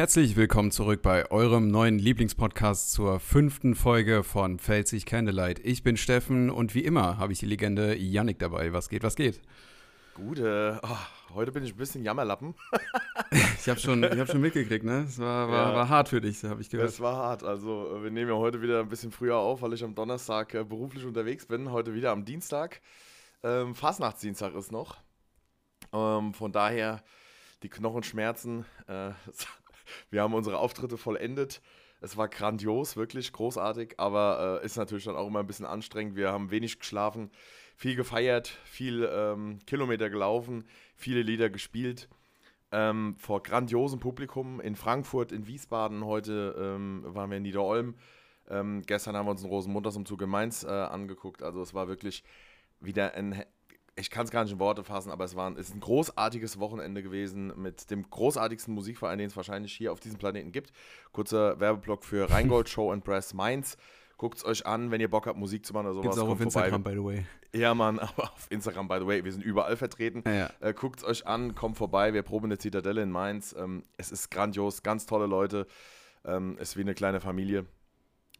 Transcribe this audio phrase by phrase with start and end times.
[0.00, 5.58] Herzlich willkommen zurück bei eurem neuen Lieblingspodcast zur fünften Folge von Pfälzig Candlelight.
[5.58, 8.72] Ich bin Steffen und wie immer habe ich die Legende Yannick dabei.
[8.72, 9.42] Was geht, was geht?
[10.14, 10.80] Gute.
[10.82, 12.54] Oh, heute bin ich ein bisschen Jammerlappen.
[13.30, 15.04] ich habe schon, hab schon mitgekriegt, ne?
[15.06, 16.88] Es war, war, ja, war hart für dich, habe ich gehört.
[16.88, 17.42] Es war hart.
[17.42, 20.64] Also, wir nehmen ja heute wieder ein bisschen früher auf, weil ich am Donnerstag äh,
[20.64, 21.72] beruflich unterwegs bin.
[21.72, 22.80] Heute wieder am Dienstag.
[23.42, 24.96] Ähm, Fastnachtsdienstag ist noch.
[25.92, 27.02] Ähm, von daher
[27.62, 28.64] die Knochenschmerzen.
[28.86, 29.10] Äh,
[30.10, 31.60] wir haben unsere Auftritte vollendet.
[32.00, 36.16] Es war grandios, wirklich großartig, aber äh, ist natürlich dann auch immer ein bisschen anstrengend.
[36.16, 37.30] Wir haben wenig geschlafen,
[37.76, 40.64] viel gefeiert, viel ähm, Kilometer gelaufen,
[40.96, 42.08] viele Lieder gespielt.
[42.72, 46.04] Ähm, vor grandiosem Publikum in Frankfurt, in Wiesbaden.
[46.04, 47.96] Heute ähm, waren wir in Niederolm.
[48.48, 51.42] Ähm, gestern haben wir uns einen Rosenmontagsumzug in Mainz äh, angeguckt.
[51.42, 52.24] Also es war wirklich
[52.80, 53.44] wieder ein
[53.96, 57.02] ich kann es gar nicht in Worte fassen, aber es war ist ein großartiges Wochenende
[57.02, 60.72] gewesen mit dem großartigsten Musikverein, den es wahrscheinlich hier auf diesem Planeten gibt.
[61.12, 63.76] Kurzer Werbeblock für Rheingold Show and Press Mainz.
[64.16, 66.04] Guckt es euch an, wenn ihr Bock habt, Musik zu machen oder sowas.
[66.04, 67.26] Gibt's auch auf Instagram, by the way.
[67.54, 69.24] Ja, Mann, aber auf Instagram, by the way.
[69.24, 70.22] Wir sind überall vertreten.
[70.26, 70.50] Ja, ja.
[70.60, 72.12] Äh, Guckt es euch an, kommt vorbei.
[72.12, 73.54] Wir proben eine Zitadelle in Mainz.
[73.58, 75.66] Ähm, es ist grandios, ganz tolle Leute.
[76.24, 77.64] Ähm, ist wie eine kleine Familie.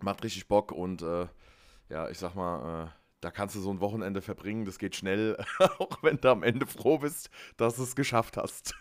[0.01, 1.27] Macht richtig Bock und äh,
[1.89, 5.37] ja, ich sag mal, äh, da kannst du so ein Wochenende verbringen, das geht schnell,
[5.79, 8.75] auch wenn du am Ende froh bist, dass du es geschafft hast.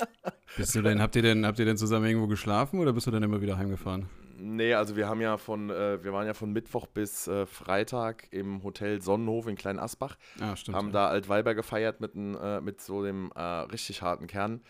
[0.56, 3.10] bist du denn, habt ihr denn, habt ihr denn zusammen irgendwo geschlafen oder bist du
[3.10, 4.08] dann immer wieder heimgefahren?
[4.42, 8.28] Nee, also wir haben ja von, äh, wir waren ja von Mittwoch bis äh, Freitag
[8.30, 10.16] im Hotel Sonnenhof in Klein Asbach.
[10.40, 10.76] Ah, stimmt.
[10.76, 10.92] Haben ja.
[10.92, 14.62] da Altweiber gefeiert mit, äh, mit so dem äh, richtig harten Kern.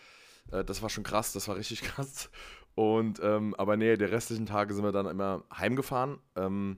[0.51, 2.29] Äh, das war schon krass, das war richtig krass.
[2.75, 6.19] Und, ähm, aber nee, die restlichen Tage sind wir dann immer heimgefahren.
[6.35, 6.77] Ähm,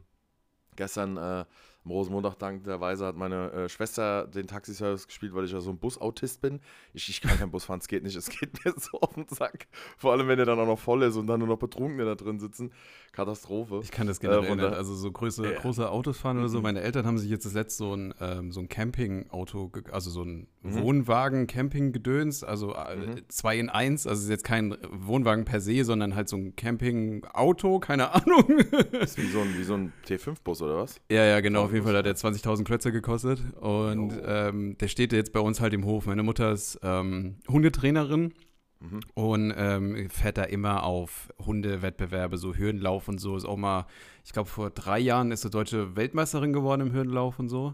[0.76, 1.46] gestern äh,
[1.86, 5.78] am Rosenmontag dankbarerweise hat meine äh, Schwester den Taxiservice gespielt, weil ich ja so ein
[5.78, 6.62] Busautist bin.
[6.94, 8.16] Ich, ich kann kein Bus fahren, es geht nicht.
[8.16, 9.68] Es geht mir so auf den Sack.
[9.98, 12.16] Vor allem, wenn der dann auch noch voll ist und dann nur noch Betrunkene da
[12.16, 12.72] drin sitzen.
[13.12, 13.82] Katastrophe.
[13.84, 14.74] Ich kann das generell äh, nicht.
[14.74, 16.58] Also so große, äh, große Autos fahren oder so.
[16.58, 16.64] Mhm.
[16.64, 20.24] Meine Eltern haben sich jetzt das letzte so ein, ähm, so ein Campingauto, also so
[20.24, 20.82] ein mhm.
[20.82, 23.22] Wohnwagen, Camping-Gedöns, also äh, mhm.
[23.28, 24.08] zwei in eins.
[24.08, 28.60] Also es ist jetzt kein Wohnwagen per se, sondern halt so ein Camping-Auto, keine Ahnung.
[29.02, 31.00] ist wie so ein, wie so ein T5-Bus oder was?
[31.12, 31.73] Ja, ja, genau.
[31.74, 33.42] Auf jeden Fall hat der 20.000 Klötze gekostet.
[33.60, 36.06] Und ähm, der steht jetzt bei uns halt im Hof.
[36.06, 38.36] Meine Mutter ist ähm, Hundetrainerin.
[38.80, 39.00] Mhm.
[39.16, 43.36] Und ähm, fährt da immer auf Hundewettbewerbe, so Hürdenlauf und so.
[43.36, 43.88] Ist auch mal,
[44.24, 47.74] ich glaube, vor drei Jahren ist sie deutsche Weltmeisterin geworden im Hürdenlauf und so.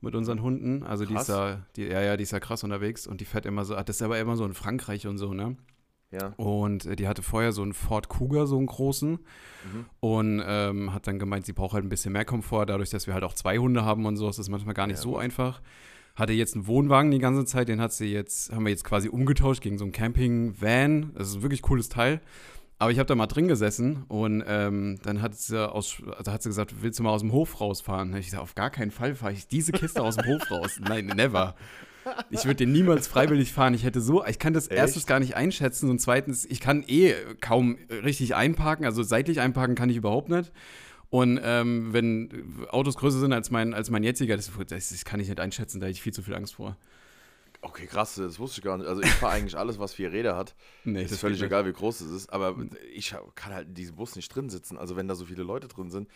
[0.00, 0.82] Mit unseren Hunden.
[0.82, 1.14] Also krass.
[1.14, 3.64] die ist da, die, ja, ja, die ist ja krass unterwegs und die fährt immer
[3.64, 5.56] so, das ist aber immer so in Frankreich und so, ne?
[6.10, 6.32] Ja.
[6.36, 9.12] Und äh, die hatte vorher so einen Ford Cougar, so einen großen.
[9.12, 9.86] Mhm.
[10.00, 12.66] Und ähm, hat dann gemeint, sie braucht halt ein bisschen mehr Komfort.
[12.66, 14.96] Dadurch, dass wir halt auch zwei Hunde haben und so, ist das manchmal gar nicht
[14.96, 15.60] ja, so einfach.
[16.14, 19.08] Hatte jetzt einen Wohnwagen die ganze Zeit, den hat sie jetzt, haben wir jetzt quasi
[19.08, 21.12] umgetauscht gegen so einen Camping-Van.
[21.14, 22.20] Das ist ein wirklich cooles Teil.
[22.78, 26.42] Aber ich habe da mal drin gesessen und ähm, dann hat sie, aus, also hat
[26.42, 28.14] sie gesagt, willst du mal aus dem Hof rausfahren?
[28.16, 30.78] Ich gesagt, auf gar keinen Fall fahre ich diese Kiste aus dem Hof raus.
[30.80, 31.54] Nein, never.
[32.30, 33.74] Ich würde den niemals freiwillig fahren.
[33.74, 34.78] Ich hätte so, ich kann das Echt?
[34.78, 38.84] erstens gar nicht einschätzen und zweitens, ich kann eh kaum richtig einparken.
[38.84, 40.52] Also seitlich einparken kann ich überhaupt nicht.
[41.10, 45.28] Und ähm, wenn Autos größer sind als mein, als mein jetziger, das, das, kann ich
[45.28, 46.76] nicht einschätzen, da habe ich viel zu viel Angst vor.
[47.62, 48.86] Okay, krass, das wusste ich gar nicht.
[48.86, 50.54] Also ich fahre eigentlich alles, was vier Räder hat.
[50.84, 52.32] Nee, das ist völlig egal, wie groß es ist.
[52.32, 52.56] Aber
[52.92, 54.78] ich kann halt in diesem Bus nicht drin sitzen.
[54.78, 56.08] Also wenn da so viele Leute drin sind,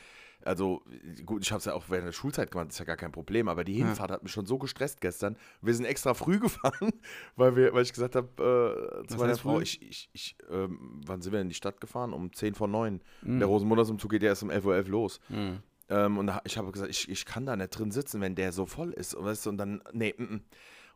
[0.44, 0.82] also,
[1.26, 3.48] gut, ich habe es ja auch während der Schulzeit gemacht, ist ja gar kein Problem,
[3.48, 4.16] aber die Hinfahrt ja.
[4.16, 5.36] hat mich schon so gestresst gestern.
[5.60, 6.92] Wir sind extra früh gefahren,
[7.36, 11.20] weil, wir, weil ich gesagt habe äh, zu meiner Frau, ich, ich, ich ähm, wann
[11.22, 12.12] sind wir in die Stadt gefahren?
[12.12, 13.00] Um 10 vor 9.
[13.22, 13.38] Mhm.
[13.38, 15.20] Der Rosenmontagsumzug geht ja erst um 11.11 Uhr .11 los.
[15.28, 15.58] Mhm.
[15.90, 18.64] Ähm, und ich habe gesagt, ich, ich kann da nicht drin sitzen, wenn der so
[18.64, 19.14] voll ist.
[19.14, 20.40] Und, weißt du, und dann, nee, m -m.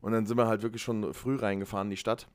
[0.00, 2.28] Und dann sind wir halt wirklich schon früh reingefahren in die Stadt.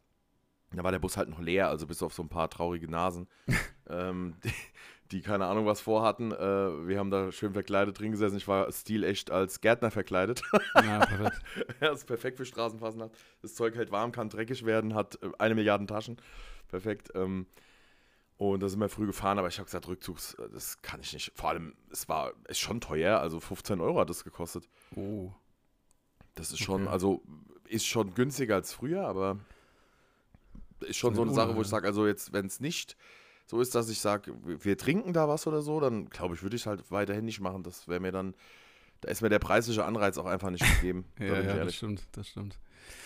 [0.72, 3.28] Da war der Bus halt noch leer, also bis auf so ein paar traurige Nasen.
[3.90, 4.52] ähm, die,
[5.12, 6.32] die keine Ahnung was vorhatten.
[6.32, 8.38] Äh, wir haben da schön verkleidet drin gesessen.
[8.38, 10.42] Ich war stilecht als Gärtner verkleidet.
[10.76, 11.42] Ja, perfekt.
[11.82, 13.12] ja, ist perfekt für Straßenfasnacht.
[13.42, 16.18] Das Zeug hält warm, kann dreckig werden, hat äh, eine Milliarde Taschen.
[16.68, 17.10] Perfekt.
[17.16, 17.48] Ähm,
[18.38, 21.12] und da sind wir früh gefahren, aber ich habe gesagt, Rückzugs, äh, das kann ich
[21.12, 21.34] nicht.
[21.36, 24.70] Vor allem, es war ist schon teuer, also 15 Euro hat es gekostet.
[24.96, 25.32] Oh.
[26.36, 26.92] Das ist schon, okay.
[26.92, 27.22] also
[27.68, 29.40] ist schon günstiger als früher, aber
[30.82, 32.96] ist schon so eine Sache, wo ich sage, also jetzt, wenn es nicht
[33.50, 36.56] so ist, dass ich sage, wir trinken da was oder so, dann glaube ich, würde
[36.56, 37.64] ich es halt weiterhin nicht machen.
[37.64, 38.36] Das wäre mir dann,
[39.02, 41.06] da ist mir der preisliche Anreiz auch einfach nicht gegeben.
[41.20, 42.60] ja, ja das stimmt, das stimmt.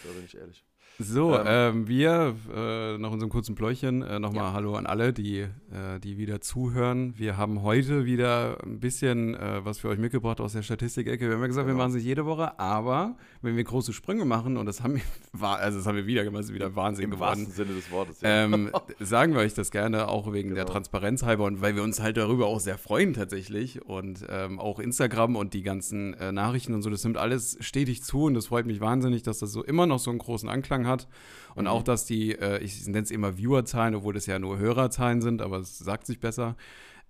[0.04, 0.66] Da bin ich ehrlich.
[1.00, 4.54] So, ähm, ähm, wir äh, nach unserem kurzen Pläuchen äh, nochmal ja.
[4.54, 7.16] Hallo an alle, die, äh, die wieder zuhören.
[7.18, 11.26] Wir haben heute wieder ein bisschen äh, was für euch mitgebracht aus der Statistik-Ecke.
[11.28, 11.78] Wir haben ja gesagt, genau.
[11.78, 14.96] wir machen es nicht jede Woche, aber wenn wir große Sprünge machen, und das haben
[14.96, 15.02] wir,
[15.42, 17.40] also das haben wir wieder gemacht, ist wieder Wahnsinn Im geworden.
[17.40, 18.22] Im wahrsten Sinne des Wortes.
[18.22, 18.44] Ja.
[18.44, 20.58] Ähm, sagen wir euch das gerne, auch wegen genau.
[20.58, 23.84] der Transparenz halber und weil wir uns halt darüber auch sehr freuen tatsächlich.
[23.84, 28.04] Und ähm, auch Instagram und die ganzen äh, Nachrichten und so, das nimmt alles stetig
[28.04, 30.83] zu und das freut mich wahnsinnig, dass das so immer noch so einen großen Anklang
[30.84, 31.08] Anklang hat.
[31.56, 31.70] Und mhm.
[31.70, 35.42] auch, dass die, äh, ich nenne es immer Viewerzahlen, obwohl das ja nur Hörerzahlen sind,
[35.42, 36.56] aber es sagt sich besser,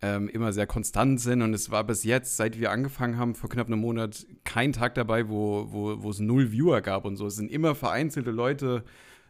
[0.01, 1.41] ähm, immer sehr konstant sind.
[1.41, 4.95] Und es war bis jetzt, seit wir angefangen haben, vor knapp einem Monat, kein Tag
[4.95, 7.27] dabei, wo, wo, wo es null Viewer gab und so.
[7.27, 8.83] Es sind immer vereinzelte Leute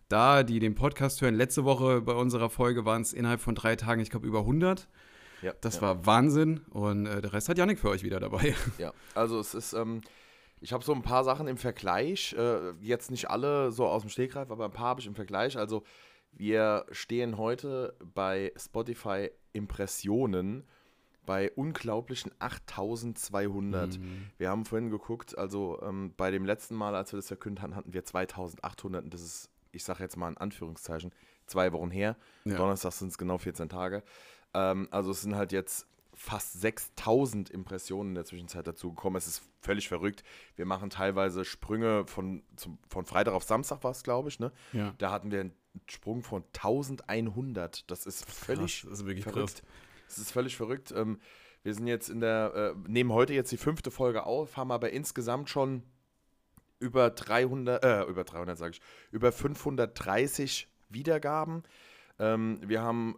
[0.09, 1.35] da, die den Podcast hören.
[1.35, 4.87] Letzte Woche bei unserer Folge waren es innerhalb von drei Tagen, ich glaube, über 100.
[5.43, 5.81] Ja, das ja.
[5.81, 8.55] war Wahnsinn und äh, der Rest hat Janik für euch wieder dabei.
[8.77, 10.01] Ja, also es ist, ähm,
[10.63, 14.09] ich habe so ein paar Sachen im Vergleich, äh, jetzt nicht alle so aus dem
[14.09, 15.57] Stegreif, aber ein paar habe ich im Vergleich.
[15.57, 15.83] Also
[16.31, 20.63] wir stehen heute bei Spotify Impressionen
[21.25, 23.97] bei unglaublichen 8200.
[23.97, 24.29] Mhm.
[24.37, 27.75] Wir haben vorhin geguckt, also ähm, bei dem letzten Mal, als wir das verkündet hatten,
[27.75, 31.11] hatten wir 2800 und das ist, ich sage jetzt mal in Anführungszeichen,
[31.45, 32.15] zwei Wochen her.
[32.45, 32.55] Ja.
[32.55, 34.01] Donnerstag sind es genau 14 Tage.
[34.53, 39.15] Ähm, also es sind halt jetzt fast 6000 Impressionen in der Zwischenzeit dazu gekommen.
[39.15, 40.23] Es ist völlig verrückt.
[40.55, 44.39] Wir machen teilweise Sprünge von, zum, von Freitag auf Samstag, war es, glaube ich.
[44.39, 44.51] Ne?
[44.73, 44.93] Ja.
[44.97, 45.53] Da hatten wir einen
[45.89, 47.89] Sprung von 1100.
[47.89, 49.55] Das ist völlig krass, das ist wirklich verrückt.
[49.55, 49.63] Krass.
[50.07, 50.93] Das ist völlig verrückt.
[50.95, 51.19] Ähm,
[51.63, 54.91] wir sind jetzt in der, äh, nehmen heute jetzt die fünfte Folge auf, haben aber
[54.91, 55.83] insgesamt schon
[56.79, 58.81] über 300, äh, über 300 sage ich,
[59.11, 61.63] über 530 Wiedergaben.
[62.19, 63.15] Ähm, wir haben,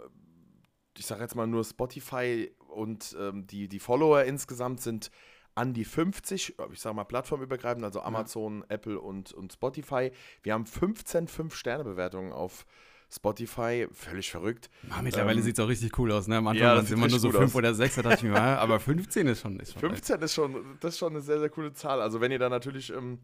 [0.97, 5.11] ich sage jetzt mal nur Spotify und ähm, die, die Follower insgesamt sind
[5.55, 8.75] an die 50, ich sage mal plattformübergreifend, also Amazon, ja.
[8.75, 10.11] Apple und, und Spotify.
[10.43, 12.65] Wir haben 15 5-Sterne-Bewertungen auf
[13.09, 14.69] Spotify, völlig verrückt.
[14.89, 16.27] Ja, mittlerweile ähm, sieht es auch richtig cool aus.
[16.27, 16.37] Ne?
[16.37, 18.35] Am Anfang ja, waren es immer nur so 5 oder 6, da dachte ich mir,
[18.41, 19.59] aber 15 ist schon.
[19.59, 22.01] Ist schon 15 ist schon, das ist schon eine sehr, sehr coole Zahl.
[22.01, 23.19] Also wenn ihr da natürlich ähm,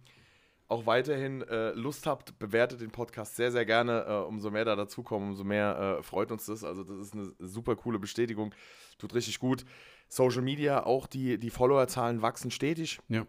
[0.72, 4.06] auch weiterhin äh, Lust habt, bewertet den Podcast sehr, sehr gerne.
[4.08, 6.64] Äh, umso mehr da dazukommen, umso mehr äh, freut uns das.
[6.64, 8.56] Also das ist eine super coole Bestätigung.
[8.98, 9.66] Tut richtig gut.
[10.08, 13.00] Social Media, auch die, die Followerzahlen wachsen stetig.
[13.10, 13.28] Ja.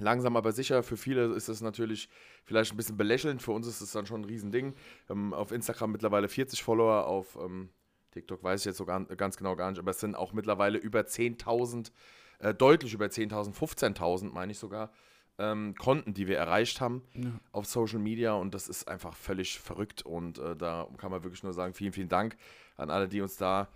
[0.00, 0.82] Langsam aber sicher.
[0.82, 2.08] Für viele ist es natürlich
[2.44, 3.42] vielleicht ein bisschen belächelnd.
[3.42, 4.74] Für uns ist es dann schon ein Riesending.
[5.10, 7.68] Ähm, auf Instagram mittlerweile 40 Follower, auf ähm,
[8.12, 10.78] TikTok weiß ich jetzt so gar, ganz genau gar nicht, aber es sind auch mittlerweile
[10.78, 11.90] über 10.000,
[12.38, 14.90] äh, deutlich über 10.000, 15.000 meine ich sogar,
[15.38, 17.30] ähm, Konten, die wir erreicht haben ja.
[17.52, 21.42] auf Social Media und das ist einfach völlig verrückt und äh, da kann man wirklich
[21.42, 22.36] nur sagen, vielen, vielen Dank
[22.76, 23.68] an alle, die uns da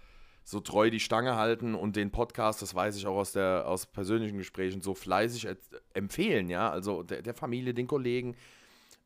[0.44, 3.86] so treu die Stange halten und den Podcast, das weiß ich auch aus, der, aus
[3.86, 5.48] persönlichen Gesprächen, so fleißig
[5.94, 8.36] empfehlen, ja, also der, der Familie, den Kollegen,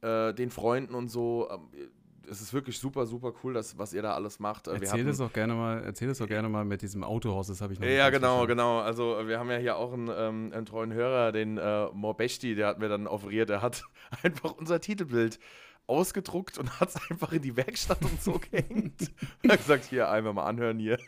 [0.00, 1.48] äh, den Freunden und so.
[1.50, 1.90] Ähm,
[2.30, 4.68] es ist wirklich super, super cool, dass, was ihr da alles macht.
[4.68, 7.60] Äh, erzähl es auch gerne mal, erzähl es auch gerne mal mit diesem Autohaus, das
[7.60, 8.48] habe ich noch Ja, genau, verstanden.
[8.48, 8.78] genau.
[8.80, 12.68] Also wir haben ja hier auch einen, ähm, einen treuen Hörer, den äh, Morbechti, der
[12.68, 13.84] hat mir dann offeriert, der hat
[14.22, 15.38] einfach unser Titelbild
[15.86, 19.10] ausgedruckt und hat es einfach in die Werkstatt und so gehängt.
[19.42, 20.98] Und hat gesagt, hier, einmal mal anhören hier.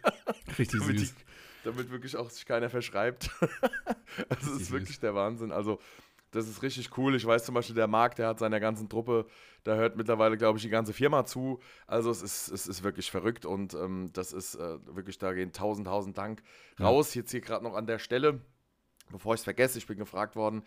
[0.58, 1.14] Richtig damit süß.
[1.14, 1.24] Die,
[1.64, 3.30] damit wirklich auch sich keiner verschreibt.
[4.28, 5.00] das ist wirklich süß.
[5.00, 5.50] der Wahnsinn.
[5.52, 5.80] Also,
[6.30, 7.14] das ist richtig cool.
[7.14, 9.26] Ich weiß zum Beispiel, der Marc, der hat seiner ganzen Truppe,
[9.64, 11.60] da hört mittlerweile, glaube ich, die ganze Firma zu.
[11.86, 15.52] Also es ist, es ist wirklich verrückt und ähm, das ist äh, wirklich, da gehen
[15.52, 16.42] tausend, tausend Dank
[16.80, 17.14] raus.
[17.14, 17.20] Ja.
[17.20, 18.40] Jetzt hier gerade noch an der Stelle,
[19.10, 20.62] bevor ich es vergesse, ich bin gefragt worden,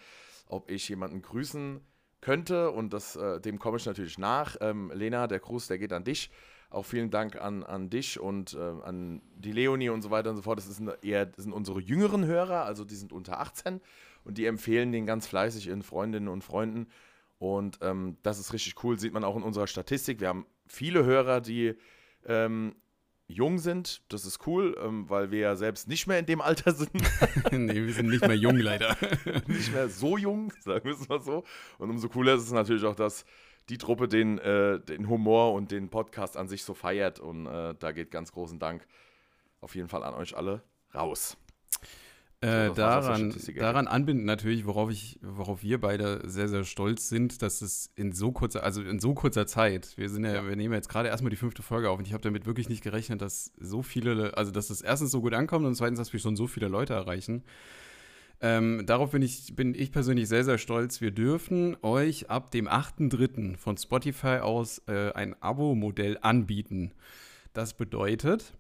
[0.48, 1.82] ob ich jemanden grüßen
[2.22, 4.56] könnte und das, äh, dem komme ich natürlich nach.
[4.62, 6.32] Ähm, Lena, der Gruß, der geht an dich.
[6.70, 10.38] Auch vielen Dank an, an dich und äh, an die Leonie und so weiter und
[10.38, 10.58] so fort.
[10.58, 13.82] Das, ist eher, das sind unsere jüngeren Hörer, also die sind unter 18
[14.24, 16.88] und die empfehlen den ganz fleißig ihren Freundinnen und Freunden.
[17.40, 20.20] Und ähm, das ist richtig cool, sieht man auch in unserer Statistik.
[20.22, 21.76] Wir haben viele Hörer, die
[22.26, 22.76] ähm,
[23.28, 24.02] jung sind.
[24.10, 26.92] Das ist cool, ähm, weil wir ja selbst nicht mehr in dem Alter sind.
[27.52, 28.96] nee, wir sind nicht mehr jung leider.
[29.48, 31.44] nicht mehr so jung, sagen wir es mal so.
[31.78, 33.26] Und umso cooler ist es natürlich auch, dass
[33.70, 37.20] die Truppe den, äh, den Humor und den Podcast an sich so feiert.
[37.20, 38.86] Und äh, da geht ganz großen Dank
[39.62, 40.64] auf jeden Fall an euch alle
[40.94, 41.38] raus.
[42.44, 47.62] Äh, daran, daran anbinden natürlich, worauf ich, worauf wir beide sehr, sehr stolz sind, dass
[47.62, 50.48] es in so kurzer, also in so kurzer Zeit, wir sind ja, ja.
[50.48, 52.84] wir nehmen jetzt gerade erstmal die fünfte Folge auf und ich habe damit wirklich nicht
[52.84, 56.20] gerechnet, dass so viele, also dass es erstens so gut ankommt und zweitens, dass wir
[56.20, 57.44] schon so viele Leute erreichen.
[58.42, 61.00] Ähm, darauf bin ich, bin ich persönlich sehr, sehr stolz.
[61.00, 63.56] Wir dürfen euch ab dem 8.3.
[63.56, 66.92] von Spotify aus äh, ein Abo-Modell anbieten.
[67.54, 68.54] Das bedeutet,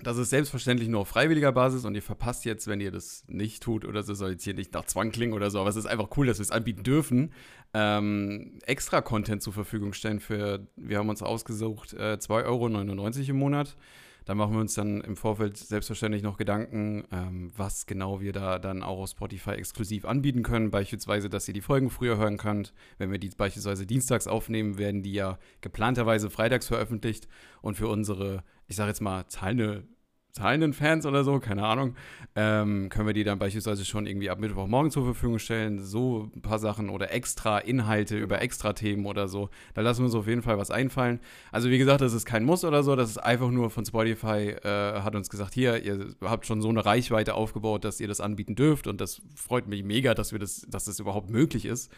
[0.00, 3.62] Das ist selbstverständlich nur auf freiwilliger Basis und ihr verpasst jetzt, wenn ihr das nicht
[3.62, 5.86] tut oder so, soll jetzt hier nicht nach Zwang klingen oder so, aber es ist
[5.86, 7.32] einfach cool, dass wir es anbieten dürfen,
[7.74, 13.36] ähm, extra Content zur Verfügung stellen für, wir haben uns ausgesucht, äh, 2,99 Euro im
[13.36, 13.76] Monat.
[14.24, 18.58] Da machen wir uns dann im Vorfeld selbstverständlich noch Gedanken, ähm, was genau wir da
[18.58, 20.70] dann auch auf Spotify exklusiv anbieten können.
[20.70, 22.72] Beispielsweise, dass ihr die Folgen früher hören könnt.
[22.98, 27.28] Wenn wir die beispielsweise dienstags aufnehmen, werden die ja geplanterweise freitags veröffentlicht.
[27.60, 29.84] Und für unsere, ich sage jetzt mal, zahlende
[30.32, 31.94] zahlenden Fans oder so, keine Ahnung,
[32.34, 35.78] ähm, können wir die dann beispielsweise schon irgendwie ab Mittwochmorgen zur Verfügung stellen.
[35.78, 39.50] So ein paar Sachen oder extra Inhalte über extra Themen oder so.
[39.74, 41.20] Da lassen wir uns auf jeden Fall was einfallen.
[41.50, 44.56] Also wie gesagt, das ist kein Muss oder so, das ist einfach nur von Spotify,
[44.62, 48.20] äh, hat uns gesagt, hier, ihr habt schon so eine Reichweite aufgebaut, dass ihr das
[48.20, 51.92] anbieten dürft und das freut mich mega, dass wir das, dass das überhaupt möglich ist,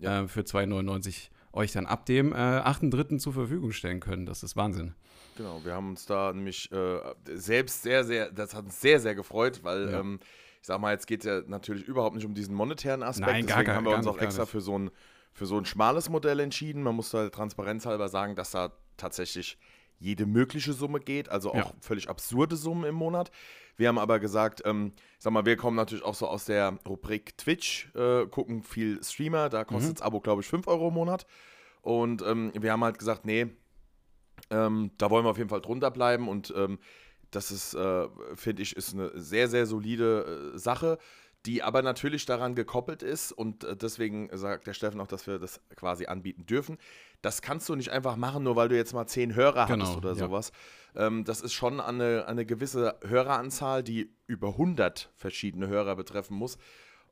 [0.00, 0.22] ja.
[0.22, 3.18] äh, für 2,99 euch dann ab dem äh, 8.3.
[3.18, 4.26] zur Verfügung stellen können.
[4.26, 4.94] Das ist Wahnsinn.
[5.36, 7.00] Genau, wir haben uns da nämlich äh,
[7.34, 10.00] selbst sehr, sehr, das hat uns sehr, sehr gefreut, weil ja.
[10.00, 10.18] ähm,
[10.60, 13.30] ich sag mal, jetzt geht es ja natürlich überhaupt nicht um diesen monetären Aspekt.
[13.30, 14.90] Nein, gar, Deswegen haben wir gar uns auch extra für so, ein,
[15.32, 16.82] für so ein schmales Modell entschieden.
[16.82, 19.58] Man muss da transparenzhalber sagen, dass da tatsächlich
[19.98, 21.72] jede mögliche Summe geht, also auch ja.
[21.80, 23.30] völlig absurde Summen im Monat.
[23.76, 27.36] Wir haben aber gesagt, ähm, sag mal, wir kommen natürlich auch so aus der Rubrik
[27.38, 29.94] Twitch, äh, gucken viel Streamer, da kostet mhm.
[29.94, 31.26] das Abo, glaube ich, 5 Euro im Monat.
[31.82, 33.46] Und ähm, wir haben halt gesagt, nee,
[34.50, 36.78] ähm, da wollen wir auf jeden Fall drunter bleiben und ähm,
[37.30, 40.98] das ist, äh, finde ich, ist eine sehr, sehr solide äh, Sache,
[41.44, 45.38] die aber natürlich daran gekoppelt ist und äh, deswegen sagt der Steffen auch, dass wir
[45.38, 46.78] das quasi anbieten dürfen.
[47.22, 49.96] Das kannst du nicht einfach machen, nur weil du jetzt mal zehn Hörer genau, hattest
[49.96, 50.16] oder ja.
[50.16, 50.52] sowas.
[50.94, 56.58] Ähm, das ist schon eine, eine gewisse Höreranzahl, die über 100 verschiedene Hörer betreffen muss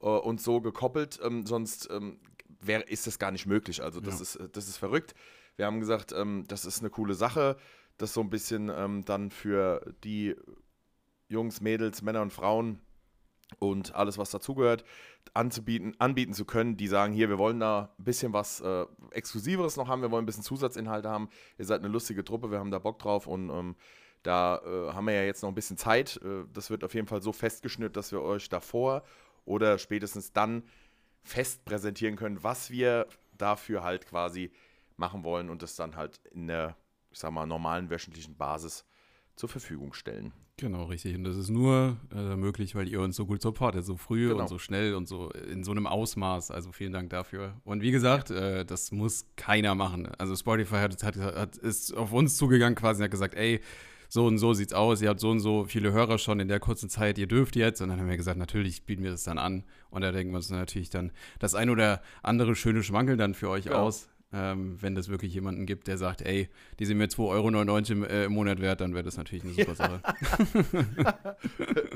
[0.01, 2.19] äh, und so gekoppelt, ähm, sonst ähm,
[2.61, 3.83] wär, ist das gar nicht möglich.
[3.83, 4.23] Also das, ja.
[4.45, 5.15] ist, das ist verrückt.
[5.57, 7.57] Wir haben gesagt, ähm, das ist eine coole Sache,
[7.97, 10.35] das so ein bisschen ähm, dann für die
[11.29, 12.81] Jungs, Mädels, Männer und Frauen
[13.59, 14.85] und alles, was dazugehört,
[15.33, 19.77] anzubieten, anbieten zu können, die sagen, hier, wir wollen da ein bisschen was äh, Exklusiveres
[19.77, 22.71] noch haben, wir wollen ein bisschen Zusatzinhalte haben, ihr seid eine lustige Truppe, wir haben
[22.71, 23.77] da Bock drauf und ähm,
[24.23, 26.19] da äh, haben wir ja jetzt noch ein bisschen Zeit.
[26.25, 29.05] Äh, das wird auf jeden Fall so festgeschnürt, dass wir euch davor
[29.45, 30.65] oder spätestens dann
[31.23, 33.07] fest präsentieren können, was wir
[33.37, 34.51] dafür halt quasi
[34.97, 36.77] machen wollen und das dann halt in der,
[37.11, 38.85] ich sag mal, normalen wöchentlichen Basis
[39.37, 40.33] zur Verfügung stellen.
[40.57, 41.17] Genau, richtig.
[41.17, 44.43] Und das ist nur äh, möglich, weil ihr uns so gut supportet, so früh genau.
[44.43, 46.53] und so schnell und so in so einem Ausmaß.
[46.53, 47.61] Also vielen Dank dafür.
[47.65, 50.07] Und wie gesagt, äh, das muss keiner machen.
[50.19, 53.61] Also Spotify hat, hat, hat, ist auf uns zugegangen quasi und hat gesagt, ey,
[54.09, 56.61] so und so sieht's aus, ihr habt so und so viele Hörer schon in der
[56.61, 57.81] kurzen Zeit, ihr dürft jetzt.
[57.83, 59.65] Und dann haben wir gesagt, natürlich bieten wir das dann an.
[59.91, 61.11] Und da denken wir uns natürlich dann
[61.41, 63.79] das ein oder andere schöne Schwankel dann für euch genau.
[63.79, 64.09] aus.
[64.37, 66.49] Ähm, wenn das wirklich jemanden gibt, der sagt, ey,
[66.81, 69.55] die sind mir 2,99 Euro im, äh, im Monat wert, dann wäre das natürlich eine
[69.55, 69.77] super.
[69.77, 70.01] Sache.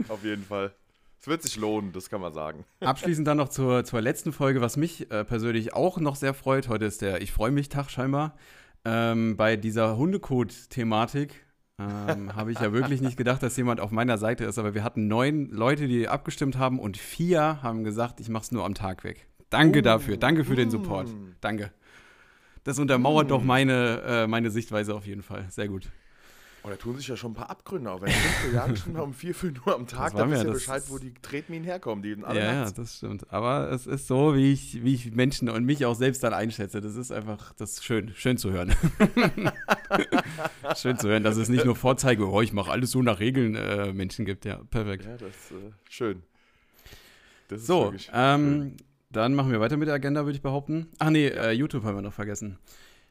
[0.09, 0.73] Auf jeden Fall.
[1.21, 2.64] Es wird sich lohnen, das kann man sagen.
[2.78, 6.68] Abschließend dann noch zur, zur letzten Folge, was mich äh, persönlich auch noch sehr freut.
[6.68, 8.37] Heute ist der Ich freue mich Tag scheinbar.
[8.85, 11.45] Ähm, bei dieser Hundecode-Thematik
[11.80, 14.59] ähm, habe ich ja wirklich nicht gedacht, dass jemand auf meiner Seite ist.
[14.59, 18.52] Aber wir hatten neun Leute, die abgestimmt haben und vier haben gesagt, ich mache es
[18.52, 19.26] nur am Tag weg.
[19.50, 20.18] Danke uh, dafür.
[20.18, 21.09] Danke für den Support.
[21.40, 21.73] Danke.
[22.64, 23.30] Das untermauert mm.
[23.30, 25.46] doch meine, äh, meine Sichtweise auf jeden Fall.
[25.50, 25.88] Sehr gut.
[26.64, 28.02] Oh, da tun sich ja schon ein paar Abgründe auf.
[28.02, 31.14] Wenn fünf Jahresstunden um vier, fünf Uhr am Tag, dann wisst ihr Bescheid, wo die
[31.14, 32.02] Tretminen herkommen.
[32.02, 33.32] Die alle ja, ja, das stimmt.
[33.32, 36.80] Aber es ist so, wie ich, wie ich Menschen und mich auch selbst dann einschätze.
[36.80, 38.74] Das ist einfach, das ist schön, schön zu hören.
[40.76, 43.54] schön zu hören, dass es nicht nur Vorzeige, oh, ich mache alles so nach Regeln
[43.54, 44.44] äh, Menschen gibt.
[44.44, 45.04] Ja, perfekt.
[45.04, 46.22] Ja, das ist äh, schön.
[47.48, 48.76] Das ist so, ähm,
[49.10, 50.88] dann machen wir weiter mit der Agenda, würde ich behaupten.
[50.98, 52.58] Ach nee, äh, YouTube haben wir noch vergessen.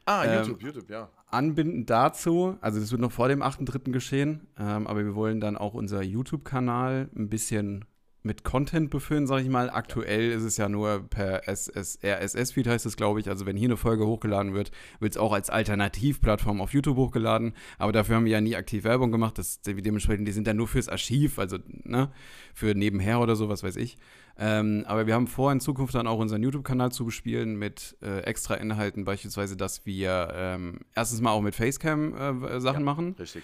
[0.06, 1.10] Ah, ähm, YouTube, YouTube, ja.
[1.30, 3.92] Anbindend dazu, also das wird noch vor dem 8.3.
[3.92, 7.84] geschehen, ähm, aber wir wollen dann auch unser YouTube-Kanal ein bisschen
[8.22, 9.70] mit Content befüllen, sage ich mal.
[9.70, 13.28] Aktuell ist es ja nur per RSS-Feed, heißt es, glaube ich.
[13.28, 17.54] Also wenn hier eine Folge hochgeladen wird, wird es auch als Alternativplattform auf YouTube hochgeladen.
[17.78, 19.38] Aber dafür haben wir ja nie aktiv Werbung gemacht.
[19.38, 22.10] Das, dementsprechend, die sind dann nur fürs Archiv, also ne,
[22.54, 23.98] für nebenher oder so, was weiß ich.
[24.40, 28.20] Ähm, aber wir haben vor, in Zukunft dann auch unseren YouTube-Kanal zu bespielen mit äh,
[28.20, 33.16] extra Inhalten, beispielsweise, dass wir ähm, erstens mal auch mit Facecam äh, Sachen ja, machen.
[33.18, 33.42] Richtig.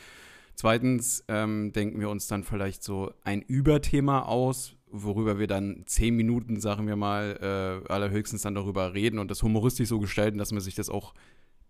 [0.55, 6.15] Zweitens ähm, denken wir uns dann vielleicht so ein Überthema aus, worüber wir dann zehn
[6.15, 10.53] Minuten, sagen wir mal, äh, allerhöchstens dann darüber reden und das humoristisch so gestalten, dass
[10.53, 11.13] man sich das auch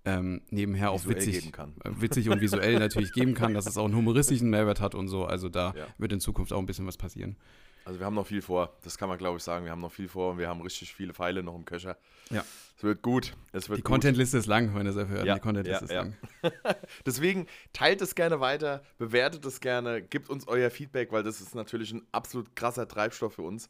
[0.04, 3.96] ähm, nebenher auch witzig, äh, witzig und visuell natürlich geben kann, dass es auch einen
[3.96, 5.24] humoristischen Mehrwert hat und so.
[5.24, 5.86] Also da ja.
[5.96, 7.36] wird in Zukunft auch ein bisschen was passieren.
[7.84, 8.74] Also wir haben noch viel vor.
[8.82, 9.64] Das kann man, glaube ich, sagen.
[9.64, 11.96] Wir haben noch viel vor und wir haben richtig viele Pfeile noch im Köcher.
[12.30, 12.44] Ja.
[12.76, 13.34] Es wird gut.
[13.52, 15.26] Es wird die Contentliste ist lang, meine sehr verehrten.
[15.26, 16.12] Ja, die Contentliste ja, ist
[16.42, 16.50] ja.
[16.50, 16.76] lang.
[17.06, 21.54] Deswegen teilt es gerne weiter, bewertet es gerne, gebt uns euer Feedback, weil das ist
[21.54, 23.68] natürlich ein absolut krasser Treibstoff für uns,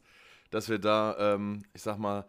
[0.49, 2.25] dass wir da, ähm, ich sag mal,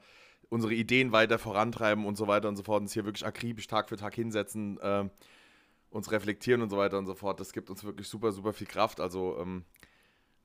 [0.49, 3.89] unsere Ideen weiter vorantreiben und so weiter und so fort, uns hier wirklich akribisch Tag
[3.89, 5.11] für Tag hinsetzen, ähm,
[5.91, 7.41] uns reflektieren und so weiter und so fort.
[7.41, 9.01] Das gibt uns wirklich super, super viel Kraft.
[9.01, 9.65] Also ähm,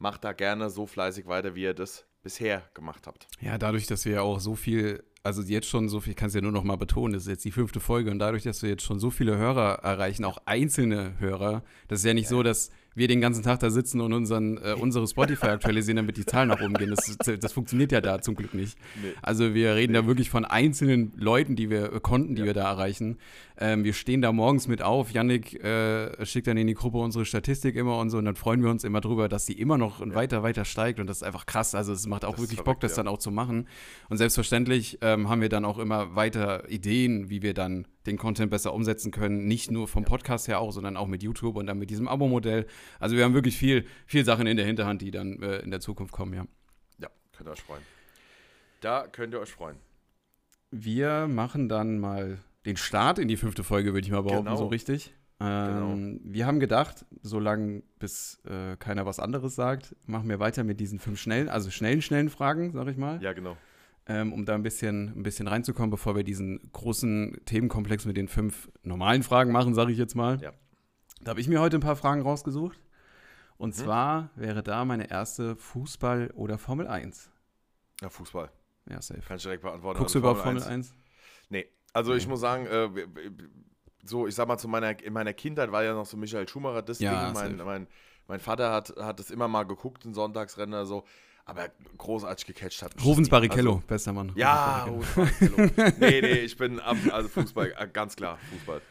[0.02, 3.28] macht da gerne so fleißig weiter, wie ihr das bisher gemacht habt.
[3.40, 6.28] Ja, dadurch, dass wir ja auch so viel, also jetzt schon so viel, ich kann
[6.28, 8.62] es ja nur noch mal betonen, das ist jetzt die fünfte Folge und dadurch, dass
[8.62, 12.30] wir jetzt schon so viele Hörer erreichen, auch einzelne Hörer, das ist ja nicht ja.
[12.30, 16.18] so, dass wir den ganzen Tag da sitzen und unseren, äh, unsere Spotify aktualisieren, damit
[16.18, 16.90] die Zahlen nach oben gehen.
[16.90, 18.78] Das, das funktioniert ja da zum Glück nicht.
[19.02, 19.14] Nee.
[19.22, 20.00] Also wir reden nee.
[20.00, 22.48] da wirklich von einzelnen Leuten, die wir, äh, Konten, die ja.
[22.48, 23.18] wir da erreichen.
[23.58, 25.12] Ähm, wir stehen da morgens mit auf.
[25.12, 28.62] Yannick äh, schickt dann in die Gruppe unsere Statistik immer und so und dann freuen
[28.62, 30.14] wir uns immer drüber, dass die immer noch ja.
[30.14, 31.76] weiter, weiter steigt und das ist einfach krass.
[31.76, 32.98] Also es macht auch das wirklich Bock, das ja.
[32.98, 33.68] dann auch zu machen.
[34.10, 38.50] Und selbstverständlich ähm, haben wir dann auch immer weiter Ideen, wie wir dann den Content
[38.50, 39.48] besser umsetzen können.
[39.48, 42.66] Nicht nur vom Podcast her auch, sondern auch mit YouTube und dann mit diesem Abo-Modell.
[43.00, 45.80] Also wir haben wirklich viel, viel Sachen in der Hinterhand, die dann äh, in der
[45.80, 46.46] Zukunft kommen, ja.
[47.00, 47.84] Ja, könnt ihr euch freuen.
[48.82, 49.78] Da könnt ihr euch freuen.
[50.72, 54.58] Wir machen dann mal den Start in die fünfte Folge, würde ich mal behaupten, genau.
[54.58, 55.14] so richtig.
[55.40, 56.34] Ähm, genau.
[56.34, 61.00] Wir haben gedacht, solange bis äh, keiner was anderes sagt, machen wir weiter mit diesen
[61.00, 63.22] fünf schnellen, also schnellen, schnellen Fragen, sag ich mal.
[63.22, 63.58] Ja, genau
[64.08, 68.28] ähm, um da ein bisschen, ein bisschen reinzukommen, bevor wir diesen großen Themenkomplex mit den
[68.28, 70.42] fünf normalen Fragen machen, sage ich jetzt mal.
[70.42, 70.52] Ja.
[71.22, 72.80] Da habe ich mir heute ein paar Fragen rausgesucht.
[73.58, 73.84] Und mhm.
[73.84, 77.30] zwar wäre da meine erste Fußball oder Formel 1.
[78.02, 78.52] Ja, Fußball.
[78.90, 79.22] Ja, safe.
[79.22, 80.00] Kann ich direkt beantworten.
[80.00, 80.96] Guckst du also überhaupt Formel 1?
[81.50, 81.68] Nee.
[81.94, 82.18] Also nee.
[82.18, 82.90] ich muss sagen, äh,
[84.04, 86.82] so, ich sag mal, zu meiner, in meiner Kindheit war ja noch so Michael Schumacher
[86.82, 87.34] das ja, Ding.
[87.34, 87.88] Mein, mein,
[88.28, 91.04] mein, Vater hat, hat das immer mal geguckt, ein Sonntagsrennen so
[91.46, 92.94] aber großartig gecatcht hat.
[93.04, 94.32] Rufens Barrichello, also, bester Mann.
[94.36, 95.92] Ja, Rufens Barrichello.
[96.00, 98.82] nee, nee, ich bin ab, also Fußball, äh, ganz klar, Fußball.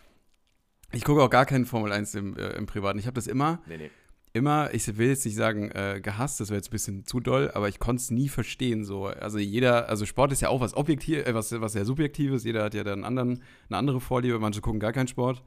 [0.92, 2.98] Ich gucke auch gar keinen Formel 1 im, äh, im Privaten.
[2.98, 3.90] Ich habe das immer, nee, nee.
[4.32, 7.50] immer, ich will jetzt nicht sagen äh, gehasst, das wäre jetzt ein bisschen zu doll,
[7.54, 8.84] aber ich konnte es nie verstehen.
[8.84, 9.06] So.
[9.06, 12.44] Also jeder, also Sport ist ja auch was objektiv, äh, was, was sehr subjektives.
[12.44, 14.38] Jeder hat ja dann anderen, eine andere Vorliebe.
[14.40, 15.42] Manche gucken gar keinen Sport.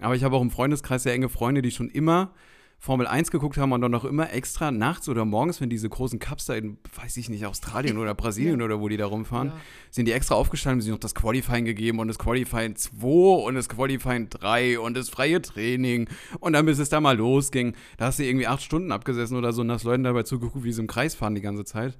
[0.00, 2.34] Aber ich habe auch im Freundeskreis sehr enge Freunde, die schon immer
[2.82, 6.18] Formel 1 geguckt haben und dann noch immer extra nachts oder morgens, wenn diese großen
[6.18, 8.64] Cups da in, weiß ich nicht, Australien oder Brasilien ja.
[8.64, 9.56] oder wo die da rumfahren, ja.
[9.92, 13.06] sind die extra aufgestanden, haben sich noch das Qualifying gegeben und das Qualifying 2
[13.46, 16.08] und das Qualifying 3 und das freie Training
[16.40, 19.52] und dann bis es da mal losging, da hast du irgendwie acht Stunden abgesessen oder
[19.52, 21.96] so und hast Leuten dabei zugeguckt, wie sie im Kreis fahren die ganze Zeit.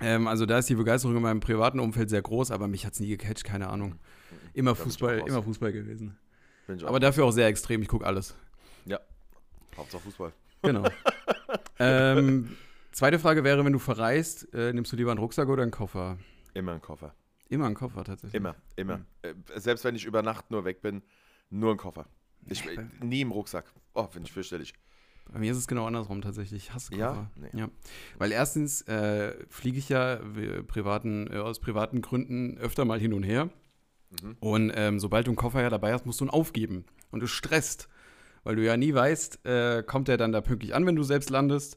[0.00, 2.92] Ähm, also da ist die Begeisterung in meinem privaten Umfeld sehr groß, aber mich hat
[2.92, 3.96] es nie gecatcht, keine Ahnung.
[4.54, 6.16] Immer Fußball, immer Fußball gewesen.
[6.84, 8.36] Aber dafür auch sehr extrem, ich gucke alles.
[9.76, 10.32] Hauptsache Fußball.
[10.62, 10.84] Genau.
[11.78, 12.56] ähm,
[12.92, 16.18] zweite Frage wäre, wenn du verreist, äh, nimmst du lieber einen Rucksack oder einen Koffer?
[16.54, 17.14] Immer einen Koffer.
[17.48, 18.34] Immer einen Koffer tatsächlich.
[18.34, 18.98] Immer, immer.
[18.98, 19.04] Mhm.
[19.22, 21.02] Äh, selbst wenn ich über Nacht nur weg bin,
[21.50, 22.06] nur ein Koffer.
[22.46, 23.66] Ich, ja, nie im Rucksack.
[23.94, 24.74] Oh, finde ich fürchterlich.
[25.30, 26.68] Bei mir ist es genau andersrum tatsächlich.
[26.68, 27.00] Ich hasse Koffer.
[27.00, 27.30] Ja?
[27.36, 27.60] Nee.
[27.60, 27.68] ja.
[28.18, 30.20] Weil erstens äh, fliege ich ja
[30.66, 33.50] privaten, äh, aus privaten Gründen öfter mal hin und her.
[34.22, 34.36] Mhm.
[34.40, 36.84] Und ähm, sobald du einen Koffer ja dabei hast, musst du ihn aufgeben.
[37.10, 37.88] Und du stresst
[38.44, 41.30] weil du ja nie weißt, äh, kommt er dann da pünktlich an, wenn du selbst
[41.30, 41.76] landest.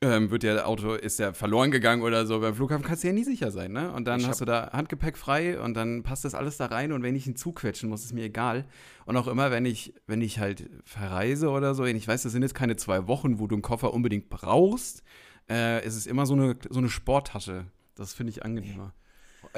[0.00, 2.38] Ähm, wird der Auto, ist der verloren gegangen oder so.
[2.38, 3.92] Beim Flughafen kannst du ja nie sicher sein, ne?
[3.92, 6.92] Und dann ich hast du da Handgepäck frei und dann passt das alles da rein
[6.92, 8.64] und wenn ich ihn zuquetschen muss, ist mir egal.
[9.06, 12.42] Und auch immer, wenn ich, wenn ich halt verreise oder so, ich weiß, das sind
[12.42, 15.02] jetzt keine zwei Wochen, wo du einen Koffer unbedingt brauchst,
[15.50, 17.64] äh, ist es immer so eine, so eine Sporttasche.
[17.96, 18.94] Das finde ich angenehmer.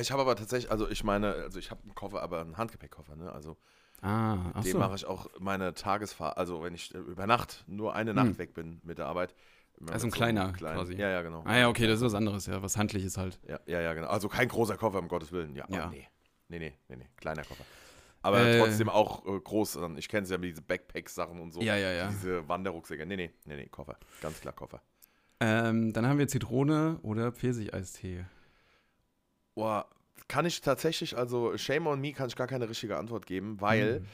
[0.00, 3.16] Ich habe aber tatsächlich, also ich meine, also ich habe einen Koffer, aber einen Handgepäckkoffer,
[3.16, 3.30] ne?
[3.30, 3.58] Also
[4.02, 4.78] Ah, ach Den so.
[4.78, 8.38] mache ich auch meine Tagesfahrt, also wenn ich über Nacht nur eine Nacht hm.
[8.38, 9.34] weg bin mit der Arbeit.
[9.90, 10.94] Also ein kleiner kleinen, quasi.
[10.94, 11.42] Ja, ja, genau.
[11.46, 13.38] Ah ja, okay, das ist was anderes, ja, was handliches halt.
[13.48, 14.08] Ja, ja, ja, genau.
[14.08, 15.54] Also kein großer Koffer, um Gottes Willen.
[15.54, 15.86] Ja, ja.
[15.86, 16.06] Oh, nee.
[16.48, 17.64] Nee, nee, nee, nee, kleiner Koffer.
[18.22, 19.78] Aber äh, trotzdem auch äh, groß.
[19.96, 21.60] Ich kenne es ja mit diesen Backpack-Sachen und so.
[21.60, 22.08] Ja, ja, ja.
[22.08, 23.06] Diese Wanderrucksäcke.
[23.06, 23.96] Nee, nee, nee, nee, Koffer.
[24.20, 24.82] Ganz klar Koffer.
[25.40, 28.26] Ähm, dann haben wir Zitrone oder Pfirsicheistee.
[29.54, 29.88] Boah,
[30.28, 33.96] kann ich tatsächlich, also Shame on me, kann ich gar keine richtige Antwort geben, weil
[33.96, 34.06] hm.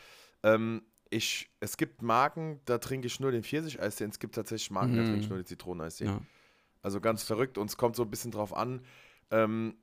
[0.43, 4.93] ähm, ich, es gibt Marken, da trinke ich nur den Pfirsicheistee, es gibt tatsächlich Marken,
[4.93, 4.97] hm.
[4.97, 6.07] da trinke ich nur den Zitroneneistee.
[6.07, 6.21] Ja.
[6.83, 8.81] Also ganz verrückt und es kommt so ein bisschen drauf an.
[9.31, 9.77] Ähm, hm,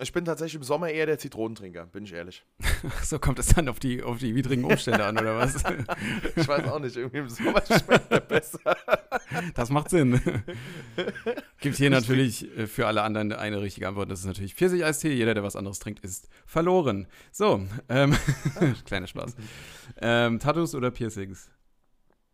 [0.00, 2.44] ich bin tatsächlich im Sommer eher der Zitronentrinker, bin ich ehrlich.
[3.02, 5.56] so kommt es dann auf die, auf die widrigen Umstände an, oder was?
[6.36, 8.76] ich weiß auch nicht, irgendwie im Sommer schmeckt er besser.
[9.54, 10.20] das macht Sinn.
[11.60, 14.10] Gibt hier natürlich äh, für alle anderen eine richtige Antwort.
[14.10, 15.14] Das ist natürlich Pfirsicheistee.
[15.14, 17.06] Jeder, der was anderes trinkt, ist verloren.
[17.32, 18.14] So, ähm,
[18.84, 19.36] kleiner Spaß.
[20.02, 21.50] Ähm, Tattoos oder Piercings?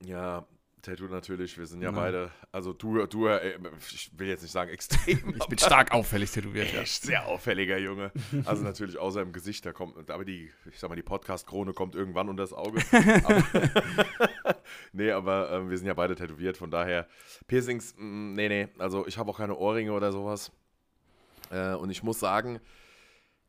[0.04, 0.44] Ja,
[0.82, 1.94] Tattoo natürlich, wir sind ja, ja.
[1.94, 3.56] beide, also du, du, äh,
[3.92, 5.36] ich will jetzt nicht sagen extrem.
[5.38, 6.72] ich bin stark auffällig tätowiert.
[6.72, 6.84] Ja.
[6.84, 8.10] Sehr auffälliger Junge.
[8.44, 11.94] Also natürlich außer im Gesicht, da kommt, aber die, ich sag mal, die Podcast-Krone kommt
[11.94, 12.82] irgendwann unter das Auge.
[13.24, 13.44] aber,
[14.92, 17.06] nee, aber äh, wir sind ja beide tätowiert, von daher
[17.46, 20.50] Piercings, mh, mm, nee, nee, also ich habe auch keine Ohrringe oder sowas.
[21.50, 22.58] Äh, und ich muss sagen,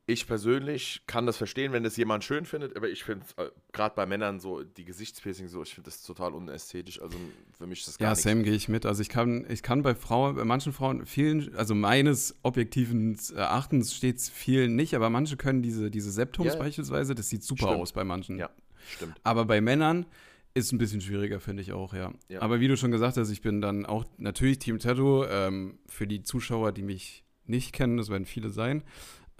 [0.05, 3.95] ich persönlich kann das verstehen, wenn das jemand schön findet, aber ich finde äh, gerade
[3.95, 7.01] bei Männern so die Gesichtspiercing so, ich finde das total unästhetisch.
[7.01, 7.17] Also
[7.57, 8.85] für mich ist das gar Ja, Sam gehe ich mit.
[8.85, 13.95] Also ich kann, ich kann bei Frauen, bei manchen Frauen, vielen, also meines objektiven Erachtens
[13.95, 17.67] steht es vielen nicht, aber manche können diese, diese Septums ja, beispielsweise, das sieht super
[17.67, 17.81] stimmt.
[17.81, 18.37] aus bei manchen.
[18.37, 18.49] Ja,
[18.95, 19.15] stimmt.
[19.23, 20.05] Aber bei Männern
[20.53, 22.13] ist ein bisschen schwieriger, finde ich auch, ja.
[22.27, 22.41] ja.
[22.41, 25.25] Aber wie du schon gesagt hast, ich bin dann auch natürlich Team Tattoo.
[25.25, 28.83] Ähm, für die Zuschauer, die mich nicht kennen, das werden viele sein.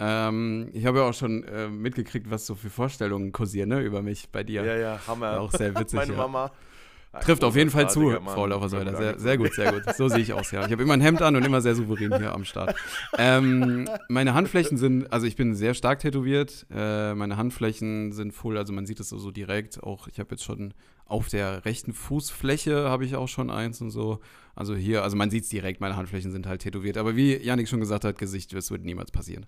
[0.00, 4.02] Ähm, ich habe ja auch schon äh, mitgekriegt, was so für Vorstellungen kursieren ne, über
[4.02, 4.64] mich bei dir.
[4.64, 5.40] Ja, ja, Hammer.
[5.40, 5.98] Auch sehr witzig.
[5.98, 6.18] Meine ja.
[6.18, 6.50] Mama.
[7.20, 8.24] Trifft auf jeden Fall zu, Mann.
[8.24, 8.96] Frau Laufersäuler.
[8.96, 9.94] Sehr, sehr gut, sehr gut.
[9.94, 10.64] So sehe ich aus, ja.
[10.64, 12.74] Ich habe immer ein Hemd an und immer sehr souverän hier am Start.
[13.18, 16.66] Ähm, meine Handflächen sind, also ich bin sehr stark tätowiert.
[16.74, 19.82] Äh, meine Handflächen sind voll, also man sieht es so, so direkt.
[19.82, 20.74] Auch ich habe jetzt schon
[21.06, 24.20] auf der rechten Fußfläche habe ich auch schon eins und so.
[24.54, 26.96] Also hier, also man sieht es direkt, meine Handflächen sind halt tätowiert.
[26.96, 29.46] Aber wie Janik schon gesagt hat, Gesicht, das wird niemals passieren.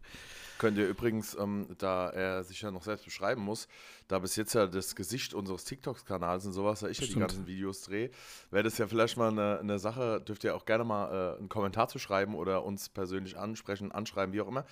[0.58, 3.68] Könnt ihr übrigens, ähm, da er sich ja noch selbst beschreiben muss,
[4.08, 7.46] da bis jetzt ja das Gesicht unseres TikTok-Kanals und sowas, da ich ja die ganzen
[7.46, 8.10] Videos drehe,
[8.50, 11.48] wäre das ja vielleicht mal eine, eine Sache, dürft ihr auch gerne mal äh, einen
[11.48, 14.64] Kommentar zu schreiben oder uns persönlich ansprechen, anschreiben, wie auch immer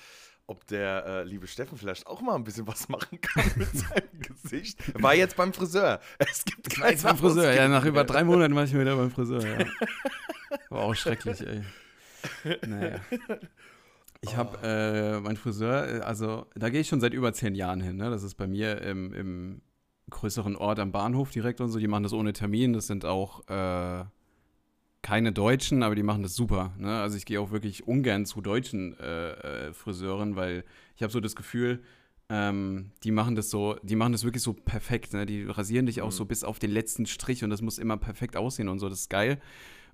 [0.47, 4.21] ob der äh, liebe Steffen vielleicht auch mal ein bisschen was machen kann mit seinem
[4.21, 4.79] Gesicht.
[5.01, 6.01] War jetzt beim Friseur.
[6.19, 7.53] Es gibt keinen jetzt beim Friseur.
[7.55, 9.43] Ja, nach über drei Monaten war ich wieder beim Friseur.
[9.43, 9.67] Ja.
[10.69, 11.63] War auch schrecklich, ey.
[12.67, 13.01] Naja.
[14.25, 14.67] Ich habe oh.
[14.67, 17.97] äh, mein Friseur, äh, also da gehe ich schon seit über zehn Jahren hin.
[17.97, 18.11] Ne?
[18.11, 19.63] Das ist bei mir im, im,
[20.11, 21.79] größeren Ort am Bahnhof direkt und so.
[21.79, 22.73] Die machen das ohne Termin.
[22.73, 24.05] Das sind auch äh,
[25.03, 26.73] keine Deutschen, aber die machen das super.
[26.79, 27.01] Ne?
[27.01, 30.65] Also ich gehe auch wirklich ungern zu deutschen äh, äh, Friseuren, weil
[30.97, 31.83] ich habe so das Gefühl,
[32.29, 35.15] ähm, die machen das so, die machen das wirklich so perfekt.
[35.15, 35.27] Ne?
[35.27, 36.17] Die rasieren dich auch mhm.
[36.17, 38.89] so bis auf den letzten Strich und das muss immer perfekt aussehen und so.
[38.89, 39.41] Das ist geil.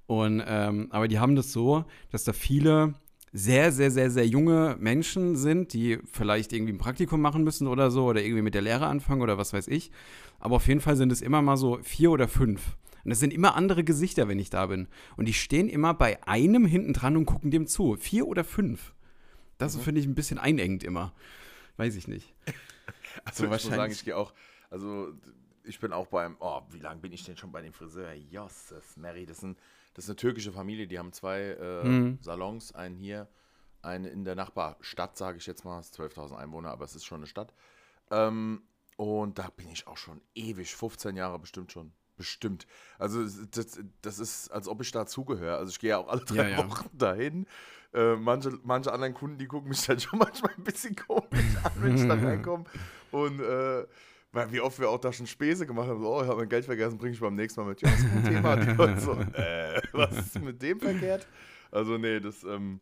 [0.06, 2.94] Und ähm, aber die haben das so, dass da viele
[3.32, 7.90] sehr, sehr, sehr, sehr junge Menschen sind, die vielleicht irgendwie ein Praktikum machen müssen oder
[7.90, 9.92] so oder irgendwie mit der Lehre anfangen oder was weiß ich.
[10.40, 12.76] Aber auf jeden Fall sind es immer mal so vier oder fünf.
[13.04, 14.88] Und es sind immer andere Gesichter, wenn ich da bin.
[15.16, 17.96] Und die stehen immer bei einem hinten dran und gucken dem zu.
[17.96, 18.94] Vier oder fünf.
[19.58, 19.80] Das mhm.
[19.80, 21.12] finde ich ein bisschen einengend immer.
[21.76, 22.34] Weiß ich nicht.
[23.24, 24.32] Also, so ich muss sagen, ich gehe auch,
[24.70, 25.12] also
[25.64, 28.12] ich bin auch beim, oh, wie lange bin ich denn schon bei dem Friseur?
[28.14, 29.58] Josses, Mary, das sind
[29.94, 32.18] das ist eine türkische Familie, die haben zwei äh, mhm.
[32.20, 33.28] Salons, einen hier,
[33.82, 37.26] einen in der Nachbarstadt, sage ich jetzt mal, 12.000 Einwohner, aber es ist schon eine
[37.26, 37.52] Stadt.
[38.10, 38.62] Ähm,
[38.96, 41.92] und da bin ich auch schon ewig, 15 Jahre bestimmt schon.
[42.16, 42.66] Bestimmt.
[42.98, 45.56] Also das, das ist, als ob ich dazugehöre.
[45.56, 46.70] Also ich gehe ja auch alle drei ja, ja.
[46.70, 47.46] Wochen dahin.
[47.94, 51.72] Äh, manche, manche anderen Kunden, die gucken mich dann schon manchmal ein bisschen komisch an,
[51.76, 52.64] wenn ich da reinkomme.
[53.10, 53.86] Und äh,
[54.32, 56.48] weil wie oft wir auch da schon Späße gemacht haben, so, oh, ich habe mein
[56.48, 57.80] Geld vergessen, bringe ich beim nächsten Mal mit.
[57.82, 58.56] Ja, das ist ein Thema.
[58.56, 61.26] Die Leute so, äh, was ist mit dem verkehrt?
[61.70, 62.80] Also, nee, das, ähm,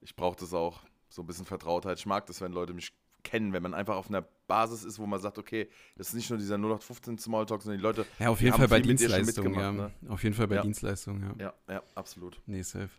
[0.00, 1.98] ich brauche das auch, so ein bisschen Vertrautheit.
[1.98, 5.06] Ich mag das, wenn Leute mich kennen, wenn man einfach auf einer Basis ist, wo
[5.06, 8.06] man sagt, okay, das ist nicht nur dieser 0815 Smalltalk, sondern die Leute.
[8.18, 9.72] Ja, auf jeden Fall bei Dienstleistungen, ja.
[9.72, 9.90] Ne?
[10.08, 10.62] Auf jeden Fall bei ja.
[10.62, 11.44] Dienstleistungen, ja.
[11.46, 12.40] Ja, ja, absolut.
[12.46, 12.90] Nee, safe.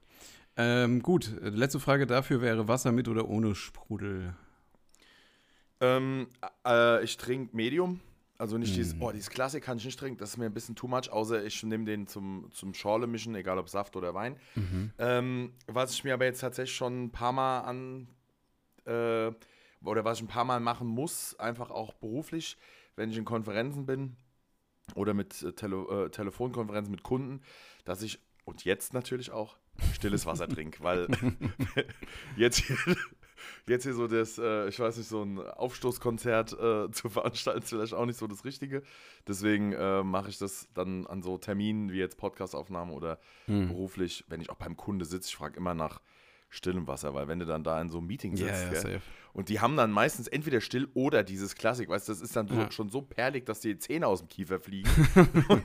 [0.56, 4.36] Ähm, gut, letzte Frage dafür wäre Wasser mit oder ohne Sprudel?
[5.84, 6.28] Ähm,
[6.66, 8.00] äh, ich trinke Medium.
[8.38, 10.76] Also nicht dieses, oh, dieses Klassik kann ich nicht trinken, das ist mir ein bisschen
[10.76, 14.38] too much, außer ich nehme den zum, zum Schorle mischen, egal ob Saft oder Wein.
[14.56, 14.92] Mhm.
[14.98, 18.08] Ähm, was ich mir aber jetzt tatsächlich schon ein paar Mal an,
[18.86, 19.32] äh,
[19.86, 22.58] oder was ich ein paar Mal machen muss, einfach auch beruflich,
[22.96, 24.18] wenn ich in Konferenzen bin
[24.96, 27.42] oder mit äh, Tele äh, Telefonkonferenzen mit Kunden,
[27.86, 29.58] dass ich, und jetzt natürlich auch,
[29.94, 31.08] stilles Wasser trinke, weil
[32.36, 32.78] jetzt hier
[33.68, 37.70] jetzt hier so das, äh, ich weiß nicht, so ein Aufstoßkonzert äh, zu veranstalten, ist
[37.70, 38.84] vielleicht auch nicht so das Richtige.
[39.28, 43.68] Deswegen äh, mache ich das dann an so Terminen wie jetzt Podcastaufnahmen oder hm.
[43.70, 46.02] beruflich, wenn ich auch beim Kunde sitze, ich frage immer nach
[46.50, 49.02] stillem Wasser, weil wenn du dann da in so einem Meeting sitzt, yeah, yeah,
[49.34, 52.48] und die haben dann meistens entweder still oder dieses Klassik, weißt du, das ist dann
[52.48, 52.66] ja.
[52.66, 54.88] so, schon so perlig, dass die Zähne aus dem Kiefer fliegen.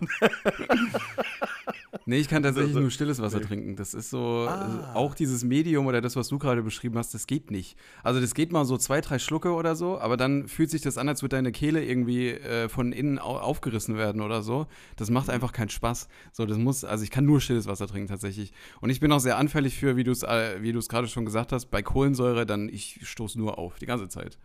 [2.08, 3.44] Nee, ich kann tatsächlich nur stilles Wasser nee.
[3.44, 3.76] trinken.
[3.76, 4.92] Das ist so, ah.
[4.94, 7.76] auch dieses Medium oder das, was du gerade beschrieben hast, das geht nicht.
[8.02, 10.96] Also das geht mal so zwei, drei Schlucke oder so, aber dann fühlt sich das
[10.96, 14.66] an, als würde deine Kehle irgendwie äh, von innen au aufgerissen werden oder so.
[14.96, 16.08] Das macht einfach keinen Spaß.
[16.32, 18.54] So, das muss, also ich kann nur stilles Wasser trinken tatsächlich.
[18.80, 21.52] Und ich bin auch sehr anfällig für, wie du es äh, wie gerade schon gesagt
[21.52, 24.38] hast, bei Kohlensäure, dann ich stoße nur auf, die ganze Zeit.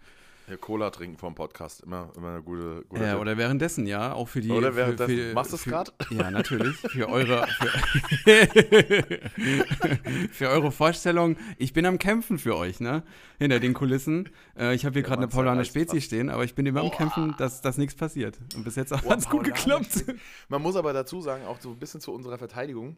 [0.47, 4.27] Ja, Cola trinken vom Podcast, immer, immer eine gute, gute Ja, oder währenddessen, ja, auch
[4.27, 4.51] für die.
[4.51, 5.15] Oder währenddessen.
[5.15, 5.91] Für, für, Machst du es gerade?
[6.09, 6.75] Ja, natürlich.
[6.75, 8.47] Für eure, für,
[10.31, 13.03] für, eure Vorstellung, ich bin am Kämpfen für euch, ne?
[13.39, 14.29] Hinter den Kulissen.
[14.57, 16.91] Äh, ich habe hier ja, gerade eine Paulaner Spezi stehen, aber ich bin immer am
[16.91, 18.37] Kämpfen, dass, dass nichts passiert.
[18.55, 20.03] Und bis jetzt hat es gut geklappt.
[20.49, 22.97] Man muss aber dazu sagen, auch so ein bisschen zu unserer Verteidigung,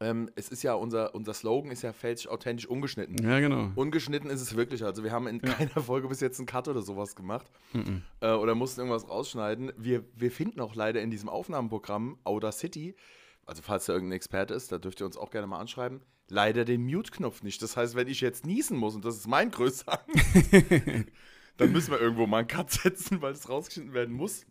[0.00, 3.16] ähm, es ist ja unser, unser Slogan ist ja fälschlich, authentisch, ungeschnitten.
[3.22, 3.70] Ja, genau.
[3.74, 4.82] Ungeschnitten ist es wirklich.
[4.82, 5.52] Also wir haben in ja.
[5.52, 7.46] keiner Folge bis jetzt einen Cut oder sowas gemacht.
[7.74, 8.02] Mhm.
[8.20, 9.72] Äh, oder mussten irgendwas rausschneiden.
[9.76, 12.96] Wir, wir finden auch leider in diesem Aufnahmeprogramm Audacity,
[13.44, 16.64] also falls da irgendein Experte ist, da dürft ihr uns auch gerne mal anschreiben, leider
[16.64, 17.60] den Mute-Knopf nicht.
[17.62, 20.00] Das heißt, wenn ich jetzt niesen muss, und das ist mein größter
[21.58, 24.46] dann müssen wir irgendwo mal einen Cut setzen, weil es rausgeschnitten werden muss.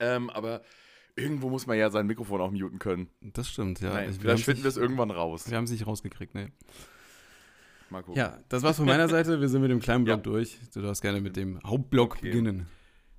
[0.00, 0.62] Ähm, aber
[1.16, 3.08] irgendwo muss man ja sein Mikrofon auch muten können.
[3.20, 3.92] Das stimmt, ja.
[3.92, 5.50] Nein, vielleicht finden wir es irgendwann raus.
[5.50, 6.52] Wir haben es nicht rausgekriegt, ne.
[7.90, 8.18] Mal gucken.
[8.18, 9.40] Ja, das war's von meiner Seite.
[9.40, 10.22] Wir sind mit dem kleinen Block ja.
[10.22, 10.58] durch.
[10.74, 12.28] Du darfst gerne mit dem Hauptblock okay.
[12.28, 12.66] beginnen.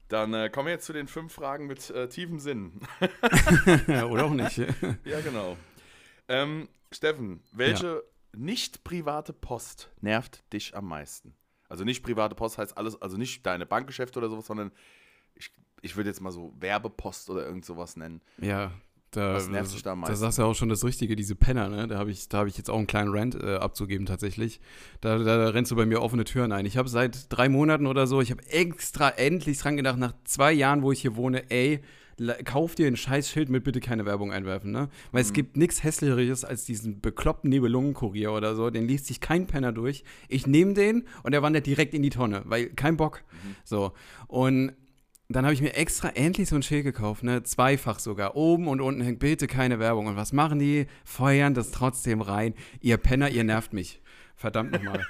[0.10, 2.80] Dann äh, kommen wir jetzt zu den fünf Fragen mit äh, tiefem Sinn.
[3.88, 4.58] Oder auch nicht.
[5.04, 5.58] ja, genau.
[6.28, 8.02] Ähm, Steffen, welche ja.
[8.38, 11.34] nicht private Post nervt dich am meisten?
[11.70, 14.72] Also nicht private Post heißt alles, also nicht deine Bankgeschäfte oder sowas, sondern
[15.82, 18.22] ich würde jetzt mal so Werbepost oder irgend sowas nennen.
[18.40, 18.72] Ja,
[19.12, 20.14] da, Was nervt sich da am meisten?
[20.14, 21.88] Da sagst du ja auch schon das Richtige, diese Penner, ne?
[21.88, 24.60] Da habe ich, hab ich jetzt auch einen kleinen Rant äh, abzugeben tatsächlich.
[25.02, 26.66] Da, da rennst du bei mir offene Türen ein.
[26.66, 30.52] Ich habe seit drei Monaten oder so, ich habe extra endlich dran gedacht, nach zwei
[30.52, 31.82] Jahren, wo ich hier wohne, ey,
[32.44, 34.90] kauf dir ein Scheißschild mit bitte keine Werbung einwerfen, ne?
[35.12, 35.28] Weil mhm.
[35.28, 39.72] es gibt nichts hässlicheres als diesen bekloppten Nibelungenkurier oder so, den liest sich kein Penner
[39.72, 40.04] durch.
[40.28, 43.24] Ich nehme den und der wandert direkt in die Tonne, weil kein Bock.
[43.32, 43.56] Mhm.
[43.64, 43.94] So.
[44.28, 44.74] Und
[45.30, 47.44] dann habe ich mir extra endlich so ein Schild gekauft, ne?
[47.44, 48.36] Zweifach sogar.
[48.36, 50.08] Oben und unten hängt bitte keine Werbung.
[50.08, 50.88] Und was machen die?
[51.04, 52.54] Feuern das trotzdem rein.
[52.80, 54.02] Ihr Penner, ihr nervt mich.
[54.36, 55.06] Verdammt nochmal.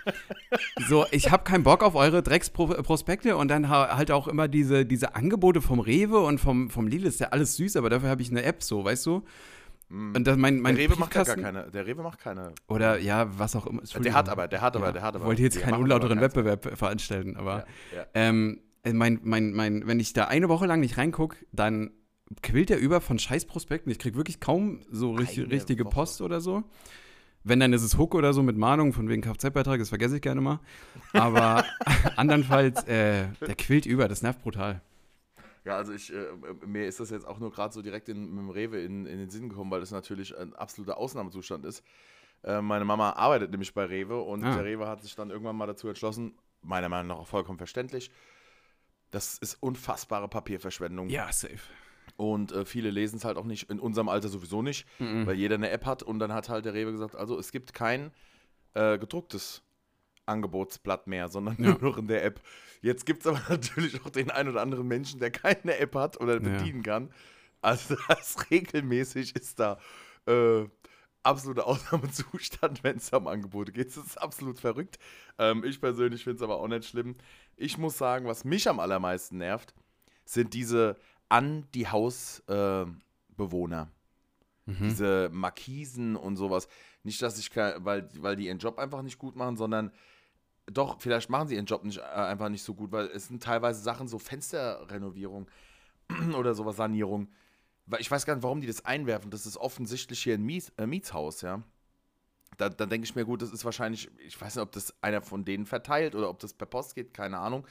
[0.87, 5.15] so, ich habe keinen Bock auf eure Drecksprospekte und dann halt auch immer diese, diese
[5.15, 7.05] Angebote vom Rewe und vom, vom Lidl.
[7.05, 9.23] Ist ja alles süß, aber dafür habe ich eine App so, weißt du?
[9.89, 10.15] Mm.
[10.15, 11.69] Und das, mein, mein der Rewe macht gar keine.
[11.71, 12.53] Der Rewe macht keine.
[12.67, 13.81] Oder ja, was auch immer.
[13.83, 14.91] Der hat aber, der hat aber, ja.
[14.93, 15.25] der hat aber.
[15.25, 18.05] Ich wollte jetzt keinen unlauteren Wettbewerb veranstalten, aber ja, ja.
[18.13, 21.91] Ähm, äh, mein, mein, mein, wenn ich da eine Woche lang nicht reingucke, dann
[22.41, 23.91] quillt der über von Scheißprospekten.
[23.91, 25.93] Ich kriege wirklich kaum so richtig, richtige Woche.
[25.93, 26.63] Post oder so.
[27.43, 30.21] Wenn, dann ist es Hook oder so mit Mahnung von wegen Kfz-Beitrag, das vergesse ich
[30.21, 30.59] gerne mal.
[31.13, 31.63] Aber
[32.17, 34.81] andernfalls, äh, der quillt über, das nervt brutal.
[35.63, 36.25] Ja, also ich, äh,
[36.65, 39.17] mir ist das jetzt auch nur gerade so direkt in, mit dem Rewe in, in
[39.17, 41.83] den Sinn gekommen, weil das natürlich ein absoluter Ausnahmezustand ist.
[42.43, 44.55] Äh, meine Mama arbeitet nämlich bei Rewe und ah.
[44.55, 48.11] der Rewe hat sich dann irgendwann mal dazu entschlossen, meiner Meinung nach auch vollkommen verständlich,
[49.11, 51.09] das ist unfassbare Papierverschwendung.
[51.09, 51.59] Ja, safe.
[52.15, 55.25] Und äh, viele lesen es halt auch nicht, in unserem Alter sowieso nicht, mhm.
[55.27, 56.03] weil jeder eine App hat.
[56.03, 58.11] Und dann hat halt der Rewe gesagt, also es gibt kein
[58.73, 59.63] äh, gedrucktes
[60.25, 61.71] Angebotsblatt mehr, sondern ja.
[61.71, 62.41] nur noch in der App.
[62.81, 66.19] Jetzt gibt es aber natürlich auch den einen oder anderen Menschen, der keine App hat
[66.19, 66.93] oder bedienen ja.
[66.93, 67.11] kann.
[67.61, 69.79] Also das regelmäßig ist da
[70.25, 70.65] äh,
[71.23, 73.87] absoluter Ausnahmezustand, wenn es um Angebote geht.
[73.87, 74.97] Das ist absolut verrückt.
[75.37, 77.15] Ähm, ich persönlich finde es aber auch nicht schlimm.
[77.57, 79.73] Ich muss sagen, was mich am allermeisten nervt,
[80.25, 80.95] sind diese
[81.27, 83.91] an die Hausbewohner.
[84.67, 84.89] Äh, mhm.
[84.89, 86.67] Diese Markisen und sowas.
[87.03, 89.91] Nicht, dass ich, weil, weil die ihren Job einfach nicht gut machen, sondern
[90.67, 93.41] doch, vielleicht machen sie ihren Job nicht, äh, einfach nicht so gut, weil es sind
[93.41, 95.49] teilweise Sachen, so Fensterrenovierung
[96.37, 97.29] oder sowas, Sanierung.
[97.99, 99.31] Ich weiß gar nicht, warum die das einwerfen.
[99.31, 101.63] Das ist offensichtlich hier ein Mies, äh, Mietshaus, ja
[102.57, 105.21] da, dann denke ich mir, gut, das ist wahrscheinlich, ich weiß nicht, ob das einer
[105.21, 107.67] von denen verteilt oder ob das per Post geht, keine Ahnung.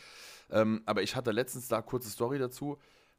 [0.51, 2.79] Ähm, aber ich hatte letztens da kurze Story dazu.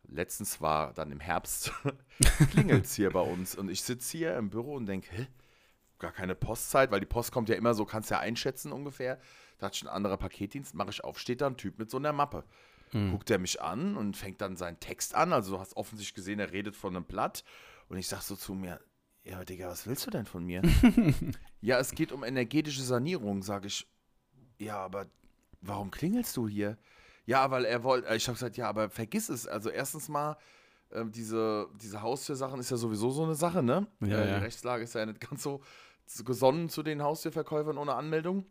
[0.09, 1.73] Letztens war dann im Herbst,
[2.51, 5.27] klingelt es hier bei uns und ich sitze hier im Büro und denke, hä?
[5.99, 9.19] Gar keine Postzeit, weil die Post kommt ja immer so, kannst ja einschätzen ungefähr.
[9.57, 11.97] Da hat schon ein anderer Paketdienst, mache ich auf, steht da ein Typ mit so
[11.97, 12.43] einer Mappe.
[12.93, 13.11] Mhm.
[13.11, 15.33] Guckt er mich an und fängt dann seinen Text an.
[15.33, 17.43] Also du hast offensichtlich gesehen, er redet von einem Blatt.
[17.89, 18.79] Und ich sage so zu mir,
[19.29, 20.61] ja, Digga, was willst du denn von mir?
[21.61, 23.87] ja, es geht um energetische Sanierung, sage ich.
[24.57, 25.07] Ja, aber
[25.61, 26.77] warum klingelst du hier?
[27.25, 29.47] Ja, weil er wollte, ich habe gesagt, ja, aber vergiss es.
[29.47, 30.37] Also erstens mal,
[30.91, 33.87] äh, diese, diese Haustürsachen ist ja sowieso so eine Sache, ne?
[33.99, 34.37] Ja, äh, die ja.
[34.37, 35.61] Rechtslage ist ja nicht ganz so
[36.23, 38.45] gesonnen zu den Haustürverkäufern ohne Anmeldung.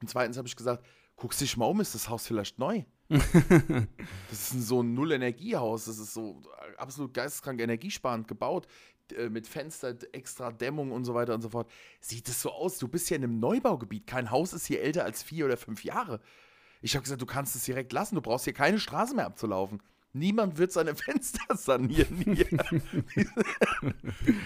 [0.00, 2.84] Und zweitens habe ich gesagt, guckst dich mal um, ist das Haus vielleicht neu?
[3.08, 6.42] das ist so ein Null-Energiehaus, das ist so
[6.76, 8.66] absolut geisteskrank energiesparend gebaut.
[9.12, 11.70] Äh, mit Fenster, extra Dämmung und so weiter und so fort.
[12.00, 12.78] Sieht es so aus?
[12.78, 14.06] Du bist hier in einem Neubaugebiet.
[14.06, 16.20] Kein Haus ist hier älter als vier oder fünf Jahre.
[16.82, 18.14] Ich habe gesagt, du kannst es direkt lassen.
[18.14, 19.82] Du brauchst hier keine Straße mehr abzulaufen.
[20.14, 22.24] Niemand wird seine Fenster sanieren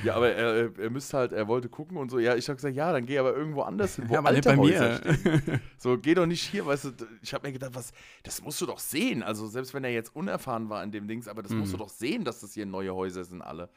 [0.04, 2.18] ja, aber er, er müsste halt, er wollte gucken und so.
[2.18, 4.48] Ja, ich habe gesagt, ja, dann geh aber irgendwo anders hin, wo ja, aber alte
[4.50, 5.16] bei Häuser mir.
[5.16, 5.60] stehen.
[5.78, 6.90] So, geh doch nicht hier, weißt du.
[7.22, 9.22] Ich habe mir gedacht, was, das musst du doch sehen.
[9.22, 11.80] Also, selbst wenn er jetzt unerfahren war in dem Dings, aber das musst du Mhm.
[11.80, 13.68] doch sehen, dass das hier neue Häuser sind, alle.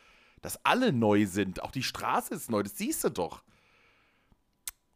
[0.42, 1.62] Dass alle neu sind.
[1.64, 3.44] Auch die Straße ist neu, das siehst du doch.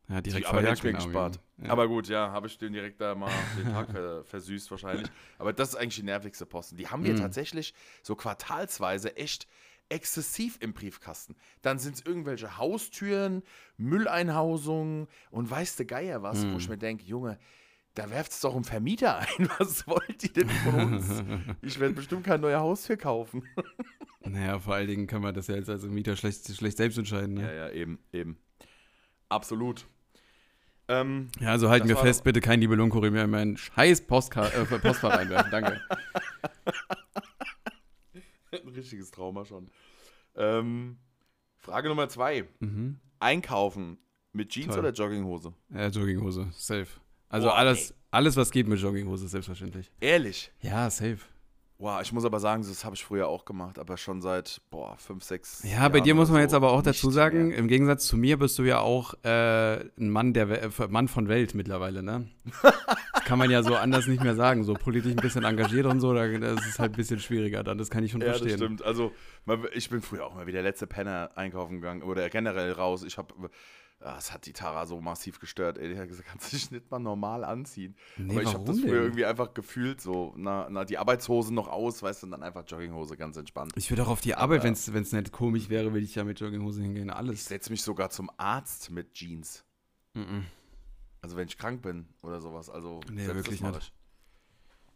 [0.08, 1.40] Ja, direkt aber hätte ich mir verjagt, gespart.
[1.58, 1.70] Ja.
[1.70, 5.08] Aber gut, ja, habe ich den direkt da mal den Tag ver versüßt wahrscheinlich.
[5.38, 6.78] Aber das ist eigentlich die nervigste Posten.
[6.78, 7.18] Die haben wir Mhm.
[7.20, 9.48] tatsächlich so quartalsweise echt
[9.90, 11.36] exzessiv im Briefkasten.
[11.62, 13.44] Dann sind es irgendwelche Haustüren,
[13.78, 16.72] Mülleinhausungen und weiß der Geier was, wo ich Mhm.
[16.74, 17.40] mir denke, Junge,
[17.96, 19.50] da werft es doch einen Vermieter ein.
[19.60, 21.24] Was wollt ihr denn von uns?
[21.62, 23.44] Ich werde bestimmt keine neue Haustür kaufen.
[24.22, 27.36] Naja, vor allen Dingen kann man das ja jetzt als Mieter schlecht, schlecht selbst entscheiden.
[27.36, 27.42] Ne?
[27.42, 28.38] Ja, ja, eben, eben.
[29.30, 29.88] Absolut.
[30.90, 34.66] Ähm, Ja, also halten wir fest, bitte kein Nibelungenkurrier mehr in meinen scheiß Postka äh,
[34.66, 35.50] Postfach reinwerfen.
[35.52, 35.82] Danke.
[38.52, 39.70] Ein richtiges Trauma schon.
[40.36, 40.98] Ähm,
[41.58, 42.48] Frage Nummer zwei.
[42.60, 43.00] Mhm.
[43.20, 43.98] Einkaufen
[44.34, 44.80] mit Jeans Toll.
[44.80, 45.54] oder Jogginghose?
[45.70, 46.88] Ja, Jogginghose, safe.
[47.30, 49.92] Also Boah, alles, alles, was geht mit Jogginghose, selbstverständlich.
[50.02, 50.52] Ehrlich?
[50.62, 51.20] Ja, safe.
[51.82, 54.98] Wow, ich muss aber sagen, das habe ich früher auch gemacht, aber schon seit, boah,
[54.98, 57.58] fünf, sechs Ja, bei Jahren dir muss man so jetzt aber auch dazu sagen, mehr.
[57.58, 61.30] im Gegensatz zu mir bist du ja auch äh, ein Mann, der äh, Mann von
[61.30, 62.28] Welt mittlerweile, ne?
[62.62, 64.66] Das kann man ja so anders nicht mehr sagen.
[64.66, 67.78] So politisch ein bisschen engagiert und so, da, das ist halt ein bisschen schwieriger dann.
[67.78, 68.58] Das kann ich schon Ja, das verstehen.
[68.58, 68.84] stimmt.
[68.84, 69.14] Also,
[69.72, 73.04] ich bin früher auch mal wie der letzte Penner einkaufen gegangen oder generell raus.
[73.04, 73.34] Ich habe,
[74.00, 75.78] das hat die Tara so massiv gestört.
[75.78, 77.96] Ey, die hat gesagt, kannst du dich nicht mal normal anziehen.
[78.18, 79.04] Nee, aber ich habe das früher denn?
[79.04, 82.64] irgendwie einfach gefühlt, so, na, na, die Arbeitshosen noch aus, weißt du, und dann einfach
[82.66, 83.74] Jogginghose, ganz entspannt.
[83.76, 86.40] Ich würde auch auf die Arbeit, wenn es nicht komisch wäre, würde ich ja mit
[86.40, 87.10] Jogginghose hingehen.
[87.10, 87.46] Ich Alles.
[87.46, 89.66] setze mich sogar zum Arzt mit Jeans.
[90.14, 90.46] Mhm.
[91.22, 92.70] Also wenn ich krank bin oder sowas.
[92.70, 93.94] Also Nee, wirklich nicht.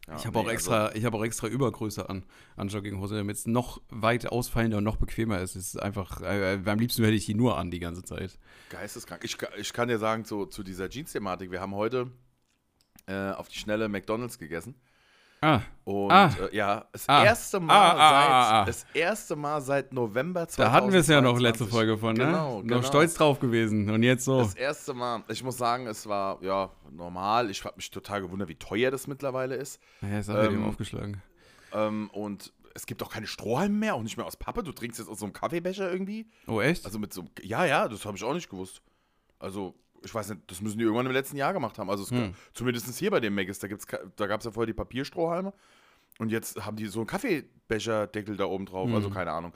[0.04, 2.24] Ich, Ja, ich habe auch nee, extra, ich habe auch extra Übergröße an,
[2.56, 5.56] an Jogginghose, damit es noch weit ausfallender und noch bequemer ist.
[5.56, 8.20] Es ist einfach, äh, am liebsten hätte ich die nur an die ganze Zeit.
[8.20, 8.38] Also,
[8.70, 9.24] geisteskrank.
[9.24, 12.10] Ich, ich kann dir sagen, zu, zu dieser Jeans-Thematik, wir haben heute
[13.06, 14.74] äh, auf die schnelle McDonalds gegessen.
[15.44, 16.30] Ah, Und Ah.
[16.50, 17.24] äh, ja, das Ah.
[17.24, 18.64] erste Mal Ah, ah, seit ah, ah.
[18.64, 20.56] das erste Mal seit November 2022.
[20.64, 22.24] da hatten wir es ja noch letzte Folge von, ne?
[22.24, 22.76] Genau, genau.
[22.76, 23.90] Noch stolz drauf gewesen.
[23.90, 24.38] Und jetzt so.
[24.38, 27.50] Das erste Mal, ich muss sagen, es war ja normal.
[27.50, 29.78] Ich habe mich total gewundert, wie teuer das mittlerweile ist.
[30.00, 31.22] Ja, hat er ähm, aufgeschlagen.
[31.72, 34.62] Ähm, und es gibt auch keine Strohhalme mehr, auch nicht mehr aus Pappe.
[34.62, 36.26] Du trinkst jetzt aus so einem Kaffeebecher irgendwie.
[36.46, 36.86] Oh, echt?
[36.86, 38.80] Also mit so ja, ja, das habe ich auch nicht gewusst.
[39.38, 41.90] Also, ich weiß nicht, das müssen die irgendwann im letzten Jahr gemacht haben.
[41.90, 42.34] Also, es Hm.
[42.52, 43.86] zumindest hier bei dem Maggis, da, gibt's,
[44.16, 45.52] da gab es ja vorher die Papierstrohhalme.
[46.18, 48.88] Und jetzt haben die so einen Kaffeebecherdeckel da oben drauf.
[48.92, 49.14] Also, Hm.
[49.14, 49.52] keine Ahnung.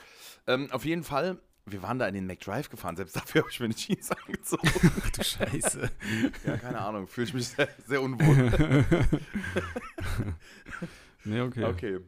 [0.46, 2.96] Ähm, auf jeden Fall, wir waren da in den McDrive gefahren.
[2.96, 4.68] Selbst dafür habe ich mir eine Jeans angezogen.
[5.04, 5.90] Ach du Scheiße.
[6.46, 7.06] ja, keine Ahnung.
[7.06, 8.84] Fühle ich mich sehr, sehr unwohl.
[11.24, 11.64] nee, okay.
[11.64, 11.98] okay.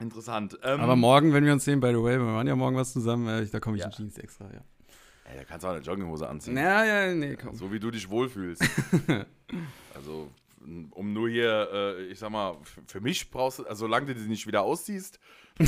[0.00, 0.56] Interessant.
[0.62, 2.92] Ähm, Aber morgen, wenn wir uns sehen, by the way, wir machen ja morgen was
[2.92, 3.88] zusammen, äh, da komme ich Ja.
[3.88, 4.60] in Jeans extra, ja.
[5.30, 6.56] Ey, da kannst du auch eine Jogginghose anziehen.
[6.56, 7.54] Ja, ja, nee, komm.
[7.54, 8.64] So wie du dich wohlfühlst.
[9.94, 10.30] also,
[10.90, 14.26] um nur hier, äh, ich sag mal, für mich brauchst du, also solange du die
[14.26, 15.20] nicht wieder ausziehst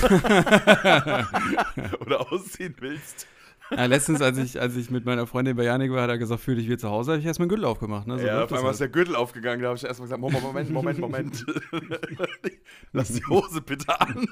[2.01, 3.27] oder ausziehen willst.
[3.71, 6.41] Ja, letztens, als ich, als ich mit meiner Freundin bei Janik war, hat er gesagt,
[6.41, 8.07] fühl dich wie zu Hause, habe ich erstmal einen Gürtel aufgemacht.
[8.07, 8.19] Ne?
[8.19, 8.95] So ja, auf einmal ist halt.
[8.95, 11.47] der Gürtel aufgegangen, da habe ich erstmal gesagt, Moment, Moment, Moment, Moment.
[12.93, 14.27] Lass die Hose bitte an.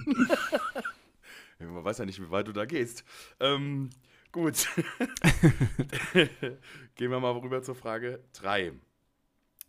[1.60, 3.04] Man weiß ja nicht, wie weit du da gehst.
[3.40, 3.90] Ähm,
[4.32, 4.68] gut.
[6.96, 8.72] Gehen wir mal rüber zur Frage 3.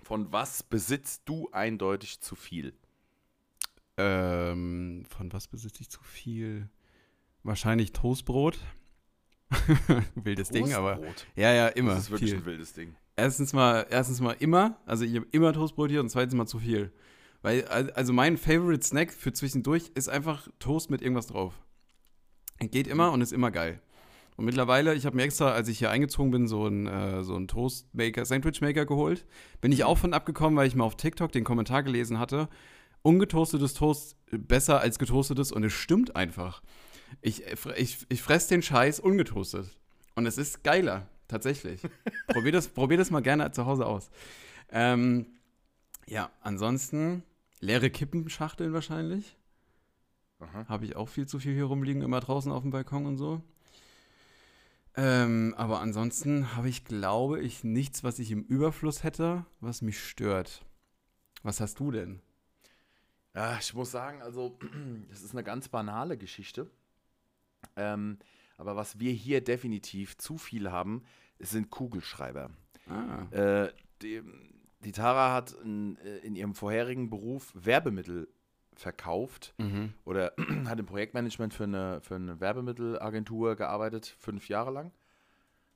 [0.03, 2.73] Von was besitzt du eindeutig zu viel?
[3.97, 6.69] Ähm, von was besitze ich zu viel?
[7.43, 8.57] Wahrscheinlich Toastbrot.
[10.15, 10.95] Wildes Ding, aber.
[10.95, 11.27] Toastbrot.
[11.35, 11.91] Ja, ja, immer.
[11.95, 12.39] Das ist wirklich viel.
[12.39, 12.95] ein wildes Ding.
[13.15, 16.59] Erstens mal, erstens mal immer, also ich habe immer Toastbrot hier und zweitens mal zu
[16.59, 16.93] viel.
[17.41, 21.53] Weil, al- also mein Favorite Snack für zwischendurch ist einfach Toast mit irgendwas drauf.
[22.59, 23.81] Geht immer und ist immer geil.
[24.39, 27.35] Und mittlerweile, ich habe mir extra, als ich hier eingezogen bin, so einen äh, so
[27.35, 29.25] einen Toastmaker, Sandwichmaker geholt.
[29.59, 32.47] Bin ich auch von abgekommen, weil ich mal auf TikTok den Kommentar gelesen hatte.
[33.01, 36.63] Ungetoastetes Toast besser als getoastetes und es stimmt einfach.
[37.19, 37.43] Ich,
[37.75, 39.77] ich, ich fresse den Scheiß ungetoastet.
[40.15, 41.81] Und es ist geiler, tatsächlich.
[42.27, 44.09] probier, das, probier das mal gerne zu Hause aus.
[44.71, 45.25] Ähm,
[46.07, 47.23] ja, ansonsten
[47.59, 49.35] leere Kippenschachteln wahrscheinlich.
[50.69, 53.43] Habe ich auch viel zu viel hier rumliegen, immer draußen auf dem Balkon und so.
[54.95, 60.03] Ähm, aber ansonsten habe ich, glaube ich, nichts, was ich im Überfluss hätte, was mich
[60.03, 60.65] stört.
[61.43, 62.21] Was hast du denn?
[63.33, 64.57] Ja, ich muss sagen, also,
[65.09, 66.69] das ist eine ganz banale Geschichte.
[67.75, 68.17] Ähm,
[68.57, 71.03] aber was wir hier definitiv zu viel haben,
[71.39, 72.49] sind Kugelschreiber.
[72.89, 73.71] Ah, Äh,
[74.01, 74.21] die,
[74.83, 78.27] die Tara hat in, äh, in ihrem vorherigen Beruf Werbemittel
[78.79, 79.93] verkauft mhm.
[80.05, 80.33] oder
[80.65, 84.91] hat im Projektmanagement für eine, für eine Werbemittelagentur gearbeitet, fünf Jahre lang.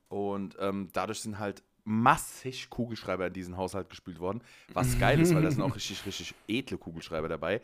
[0.08, 4.42] Und ähm, dadurch sind halt massig Kugelschreiber in diesen Haushalt gespült worden.
[4.72, 7.60] Was geil ist, weil da sind auch richtig, richtig edle Kugelschreiber dabei.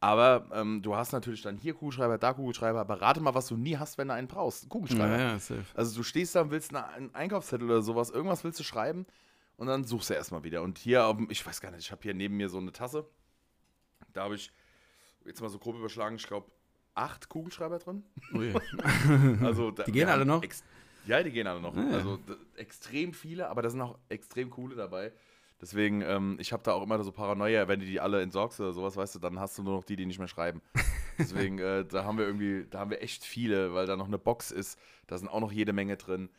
[0.00, 3.56] Aber ähm, du hast natürlich dann hier Kugelschreiber, da Kugelschreiber, aber rate mal, was du
[3.56, 4.68] nie hast, wenn du einen brauchst.
[4.68, 5.16] Kugelschreiber.
[5.16, 5.38] Ja, ja,
[5.74, 9.06] also du stehst da und willst einen Einkaufszettel oder sowas, irgendwas willst du schreiben
[9.56, 10.62] und dann suchst du erstmal wieder.
[10.62, 13.06] Und hier, auf, ich weiß gar nicht, ich habe hier neben mir so eine Tasse.
[14.12, 14.50] Da habe ich
[15.26, 16.50] jetzt mal so grob überschlagen, ich glaube,
[16.94, 18.04] acht Kugelschreiber drin.
[18.34, 18.52] Ui.
[19.42, 20.42] also, da, die gehen alle noch?
[21.06, 21.76] Ja, die gehen alle noch.
[21.76, 21.96] Ah, ja.
[21.96, 22.18] Also
[22.56, 25.12] extrem viele, aber da sind auch extrem coole dabei.
[25.60, 28.72] Deswegen, ähm, ich habe da auch immer so Paranoia, wenn du die alle entsorgst oder
[28.72, 30.60] sowas, weißt du, dann hast du nur noch die, die nicht mehr schreiben.
[31.18, 34.18] Deswegen, äh, da haben wir irgendwie, da haben wir echt viele, weil da noch eine
[34.18, 36.30] Box ist, da sind auch noch jede Menge drin.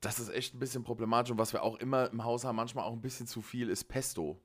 [0.00, 2.84] Das ist echt ein bisschen problematisch und was wir auch immer im Haus haben, manchmal
[2.84, 4.38] auch ein bisschen zu viel, ist Pesto.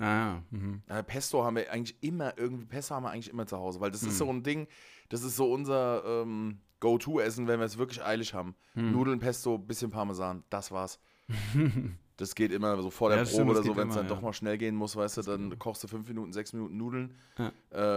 [0.00, 0.42] Ah, ja.
[0.50, 0.82] Mhm.
[0.88, 3.90] Äh, Pesto haben wir eigentlich immer irgendwie, Pesto haben wir eigentlich immer zu Hause, weil
[3.90, 4.08] das mhm.
[4.08, 4.68] ist so ein Ding,
[5.08, 8.54] das ist so unser ähm, Go-To-Essen, wenn wir es wirklich eilig haben.
[8.74, 8.92] Mhm.
[8.92, 10.98] Nudeln, Pesto, bisschen Parmesan, das war's.
[12.16, 14.14] das geht immer so vor der ja, Probe stimmt, oder so, wenn es dann ja.
[14.14, 17.14] doch mal schnell gehen muss, weißt du, dann kochst du fünf Minuten, sechs Minuten Nudeln,
[17.38, 17.52] ja.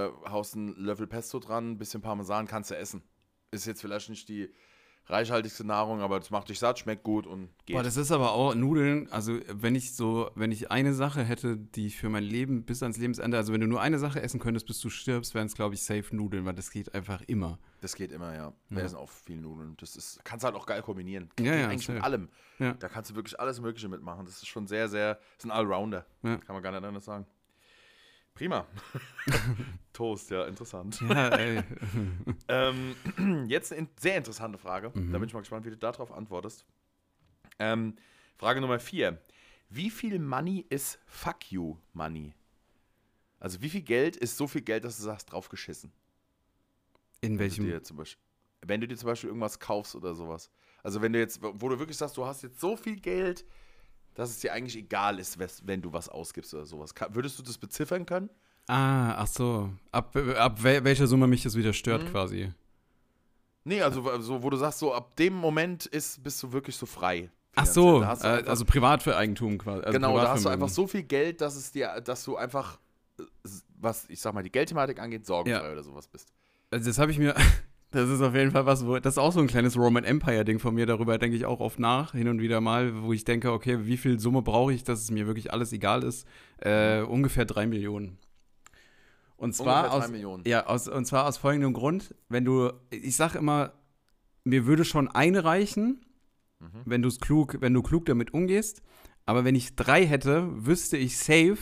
[0.07, 3.03] äh, haust einen Löffel Pesto dran, bisschen Parmesan, kannst du essen.
[3.51, 4.53] Ist jetzt vielleicht nicht die
[5.09, 7.75] reichhaltigste Nahrung, aber das macht dich satt, schmeckt gut und geht.
[7.75, 11.57] Boah, das ist aber auch Nudeln, also wenn ich so, wenn ich eine Sache hätte,
[11.57, 14.39] die ich für mein Leben bis ans Lebensende, also wenn du nur eine Sache essen
[14.39, 17.57] könntest, bis du stirbst, wären es, glaube ich, safe Nudeln, weil das geht einfach immer.
[17.81, 18.53] Das geht immer, ja.
[18.69, 18.85] Wir ja.
[18.85, 19.75] essen auch viel Nudeln.
[19.79, 21.29] Das ist, kannst halt auch geil kombinieren.
[21.39, 22.29] Ja, ja, eigentlich mit allem.
[22.59, 22.73] Ja.
[22.73, 24.25] Da kannst du wirklich alles Mögliche mitmachen.
[24.25, 26.05] Das ist schon sehr, sehr, das ist ein Allrounder.
[26.23, 26.37] Ja.
[26.37, 27.25] Kann man gar nicht anders sagen.
[28.39, 28.65] Prima.
[29.93, 31.01] Toast, ja, interessant.
[31.01, 31.61] Ja, ey.
[32.47, 32.95] ähm,
[33.49, 34.93] jetzt eine sehr interessante Frage.
[34.95, 35.11] Mhm.
[35.11, 36.65] Da bin ich mal gespannt, wie du darauf antwortest.
[37.59, 37.97] Ähm,
[38.37, 39.21] Frage Nummer vier.
[39.67, 42.33] Wie viel Money ist Fuck You Money?
[43.41, 45.91] Also wie viel Geld ist so viel Geld, dass du sagst, drauf geschissen?
[47.19, 47.69] In welchem?
[47.69, 48.23] Wenn du, Beispiel,
[48.61, 50.49] wenn du dir zum Beispiel irgendwas kaufst oder sowas.
[50.81, 53.43] Also wenn du jetzt, wo du wirklich sagst, du hast jetzt so viel Geld,
[54.19, 56.93] dass es dir eigentlich egal ist, wenn du was ausgibst oder sowas.
[57.11, 58.29] Würdest du das beziffern können?
[58.67, 59.69] Ah, ach so.
[59.93, 62.07] Ab, ab welcher Summe mich das wieder stört mhm.
[62.09, 62.53] quasi?
[63.63, 66.85] Nee, also, also wo du sagst, so ab dem Moment ist, bist du wirklich so
[66.85, 67.29] frei.
[67.55, 69.83] Ach so, äh, also privat für Eigentum quasi.
[69.83, 72.77] Also genau, da hast du einfach so viel Geld, dass es dir, dass du einfach,
[73.19, 73.23] äh,
[73.79, 75.71] was ich sag mal, die Geldthematik angeht, sorgenfrei ja.
[75.71, 76.33] oder sowas bist.
[76.71, 77.35] Also das habe ich mir,
[77.91, 80.59] Das ist auf jeden Fall was, wo, das ist auch so ein kleines Roman Empire-Ding
[80.59, 80.85] von mir.
[80.85, 83.97] Darüber denke ich auch oft nach, hin und wieder mal, wo ich denke, okay, wie
[83.97, 86.27] viel Summe brauche ich, dass es mir wirklich alles egal ist?
[86.57, 88.19] Äh, ungefähr drei Millionen.
[89.37, 90.11] Und zwar aus,
[90.45, 93.71] ja, aus, und zwar aus folgendem Grund, wenn du, ich sage immer,
[94.43, 96.05] mir würde schon eine reichen,
[96.59, 96.81] mhm.
[96.85, 98.81] wenn du klug, wenn du klug damit umgehst.
[99.25, 101.57] Aber wenn ich drei hätte, wüsste ich safe,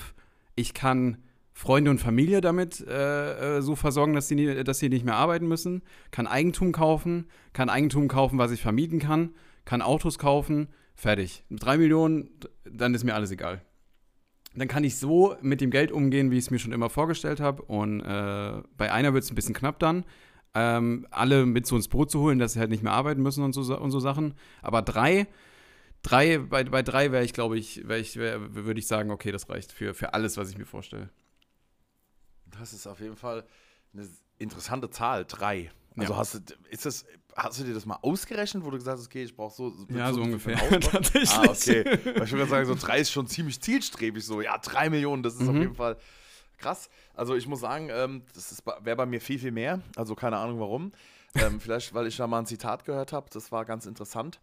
[0.55, 1.17] ich kann
[1.57, 5.47] Freunde und Familie damit äh, äh, so versorgen, dass sie, dass sie nicht mehr arbeiten
[5.47, 5.81] müssen,
[6.11, 9.33] kann Eigentum kaufen, kann Eigentum kaufen, was ich vermieten kann,
[9.65, 11.43] kann Autos kaufen, fertig.
[11.49, 12.29] Drei Millionen,
[12.63, 13.63] dann ist mir alles egal.
[14.53, 17.39] Dann kann ich so mit dem Geld umgehen, wie ich es mir schon immer vorgestellt
[17.39, 17.63] habe.
[17.63, 20.05] Und äh, bei einer wird es ein bisschen knapp dann,
[20.53, 23.43] ähm, alle mit so ins Boot zu holen, dass sie halt nicht mehr arbeiten müssen
[23.43, 24.35] und so, und so Sachen.
[24.61, 25.25] Aber drei,
[26.03, 29.49] drei bei, bei drei wäre ich, glaube ich, ich wär, würde ich sagen, okay, das
[29.49, 31.09] reicht für, für alles, was ich mir vorstelle.
[32.59, 33.43] Das ist auf jeden Fall
[33.93, 35.71] eine interessante Zahl, drei.
[35.95, 36.19] Also ja.
[36.19, 36.39] hast du,
[36.69, 39.55] ist das, hast du dir das mal ausgerechnet, wo du gesagt hast, okay, ich brauche
[39.55, 40.57] so, ja, so, so ungefähr.
[40.79, 41.31] Tatsächlich.
[41.31, 41.99] Ah, okay.
[42.15, 45.33] Weil ich würde sagen, so drei ist schon ziemlich zielstrebig, so, ja, drei Millionen, das
[45.35, 45.49] ist mhm.
[45.49, 45.97] auf jeden Fall
[46.57, 46.89] krass.
[47.13, 49.81] Also ich muss sagen, ähm, das wäre bei mir viel, viel mehr.
[49.95, 50.91] Also keine Ahnung warum.
[51.35, 54.39] ähm, vielleicht, weil ich da mal ein Zitat gehört habe, das war ganz interessant.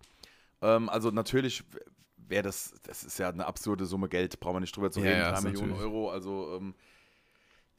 [0.62, 1.62] Ähm, also natürlich
[2.16, 5.18] wäre das, das ist ja eine absurde Summe Geld, brauchen wir nicht drüber zu reden,
[5.18, 5.86] ja, drei Millionen natürlich.
[5.86, 6.74] Euro, also ähm,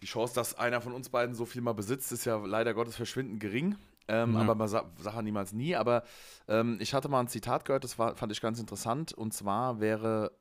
[0.06, 2.95] die Chance, dass einer von uns beiden so viel mal besitzt, ist ja leider Gottes
[2.95, 3.76] verschwindend gering.
[4.08, 4.41] Ähm, ja.
[4.41, 5.76] Aber man sa sagt niemals nie.
[5.76, 6.03] Aber
[6.47, 9.14] ähm, ich hatte mal ein Zitat gehört, das war, fand ich ganz interessant.
[9.14, 10.32] Und zwar wäre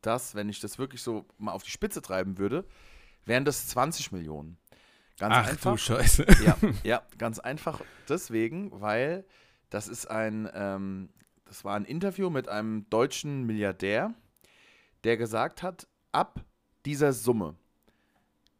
[0.00, 2.64] das, wenn ich das wirklich so mal auf die Spitze treiben würde,
[3.24, 4.58] wären das 20 Millionen.
[5.20, 5.70] Ganz Ach einfach.
[5.70, 6.26] du Scheiße.
[6.44, 9.24] Ja, ja, ganz einfach deswegen, weil
[9.70, 11.10] das ist ein, ähm,
[11.44, 14.14] das war ein Interview mit einem deutschen Milliardär,
[15.04, 16.40] der gesagt hat, ab
[16.84, 17.54] dieser Summe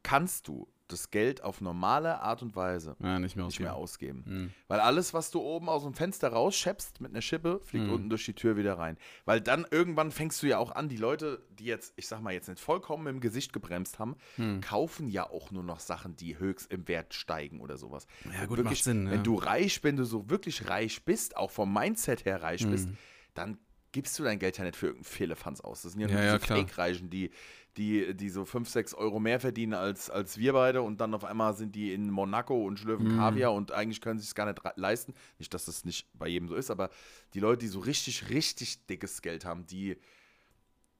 [0.07, 3.47] kannst du das Geld auf normale Art und Weise ja, nicht mehr ausgeben.
[3.47, 4.25] Nicht mehr ausgeben.
[4.25, 4.53] Mhm.
[4.69, 7.93] Weil alles, was du oben aus dem Fenster rausschäppst mit einer Schippe, fliegt mhm.
[7.93, 8.97] unten durch die Tür wieder rein.
[9.25, 12.33] Weil dann irgendwann fängst du ja auch an, die Leute, die jetzt, ich sag mal,
[12.33, 14.61] jetzt nicht vollkommen im Gesicht gebremst haben, mhm.
[14.61, 18.07] kaufen ja auch nur noch Sachen, die höchst im Wert steigen oder sowas.
[18.25, 19.07] Ja, gut, wirklich, macht Sinn.
[19.07, 19.23] Wenn ja.
[19.23, 22.97] du reich, wenn du so wirklich reich bist, auch vom Mindset her reich bist, mhm.
[23.35, 23.59] dann
[23.97, 25.81] gibst du dein Geld ja nicht für irgendeinen Fehlefanz aus.
[25.81, 27.31] Das sind ja nur ja, diese ja, Fake-Reichen, die,
[27.79, 31.25] die, die so 5, 6 Euro mehr verdienen als, als wir beide und dann auf
[31.25, 33.17] einmal sind die in Monaco und schlürfen mhm.
[33.17, 35.15] Kaviar und eigentlich können sie es gar nicht leisten.
[35.39, 36.91] Nicht, dass das nicht bei jedem so ist, aber
[37.33, 39.97] die Leute, die so richtig, richtig dickes Geld haben, die,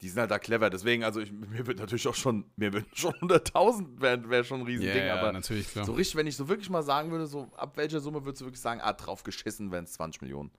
[0.01, 0.71] die sind halt da clever.
[0.71, 4.61] Deswegen, also ich, mir wird natürlich auch schon, mir wird schon 100.000 wäre wär schon
[4.61, 5.03] ein Riesending.
[5.03, 5.85] Yeah, aber natürlich, klar.
[5.85, 8.47] so richtig, wenn ich so wirklich mal sagen würde, so ab welcher Summe würdest du
[8.47, 10.51] wirklich sagen, ah, drauf geschissen, wenn es 20 Millionen.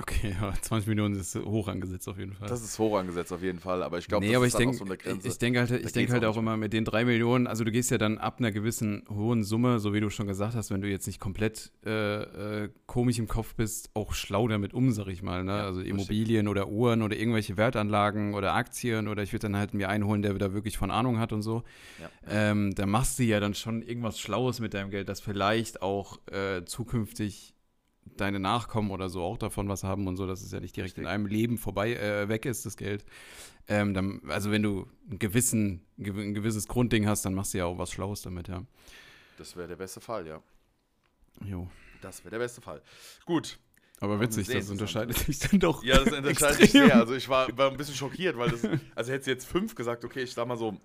[0.00, 2.48] Okay, ja, 20 Millionen ist hoch angesetzt auf jeden Fall.
[2.48, 4.58] Das ist hoch angesetzt auf jeden Fall, aber ich glaube, nee, das aber ist ich
[4.58, 5.28] denk, so eine Grenze.
[5.28, 7.90] Ich denke halt, ich denk halt auch immer mit den 3 Millionen, also du gehst
[7.90, 10.88] ja dann ab einer gewissen hohen Summe, so wie du schon gesagt hast, wenn du
[10.88, 15.22] jetzt nicht komplett äh, äh, komisch im Kopf bist, auch schlau damit um, sag ich
[15.22, 15.44] mal.
[15.44, 15.52] Ne?
[15.52, 19.74] Ja, also Immobilien oder Uhren oder irgendwelche Wertanlagen oder Aktien oder ich würde dann halt
[19.74, 21.62] mir einholen, der da wirklich von Ahnung hat und so.
[22.00, 22.50] Ja.
[22.50, 26.18] Ähm, da machst du ja dann schon irgendwas Schlaues mit deinem Geld, das vielleicht auch
[26.28, 27.53] äh, zukünftig
[28.16, 30.92] deine Nachkommen oder so auch davon was haben und so, dass es ja nicht direkt
[30.92, 31.04] Richtig.
[31.04, 33.04] in einem Leben vorbei äh, weg ist, das Geld.
[33.66, 37.64] Ähm, dann, also wenn du einen gewissen, ein gewisses Grundding hast, dann machst du ja
[37.66, 38.62] auch was Schlaues damit, ja.
[39.38, 40.42] Das wäre der beste Fall, ja.
[41.44, 41.68] Jo.
[42.00, 42.82] Das wäre der beste Fall.
[43.24, 43.58] Gut.
[44.00, 45.82] Aber witzig, das unterscheidet sich dann doch.
[45.82, 46.94] Ja, das unterscheidet sich sehr.
[46.94, 48.62] Also ich war, war ein bisschen schockiert, weil das,
[48.94, 50.76] also hätte sie jetzt fünf gesagt, okay, ich sag mal so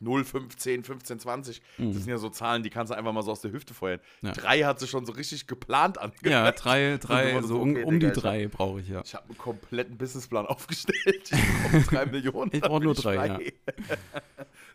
[0.00, 1.62] 0, 15, 15, 20.
[1.78, 1.92] Mhm.
[1.92, 4.00] Das sind ja so Zahlen, die kannst du einfach mal so aus der Hüfte feuern.
[4.22, 4.32] Ja.
[4.32, 6.24] Drei hat sie schon so richtig geplant angehört.
[6.24, 9.02] Ja, drei, drei, so um, okay, um die drei brauche ich ja.
[9.04, 11.30] Ich habe einen kompletten Businessplan aufgestellt.
[11.30, 12.50] Ich brauche drei Millionen.
[12.52, 13.38] Ich brauche nur drei, ja.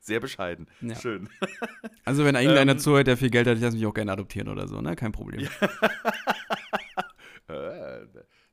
[0.01, 0.67] Sehr bescheiden.
[0.81, 0.95] Ja.
[0.95, 1.29] Schön.
[2.05, 4.47] Also wenn irgendeiner ähm, zuhört, der viel Geld hat, ich lasse mich auch gerne adoptieren
[4.47, 4.95] oder so, ne?
[4.95, 5.47] Kein Problem.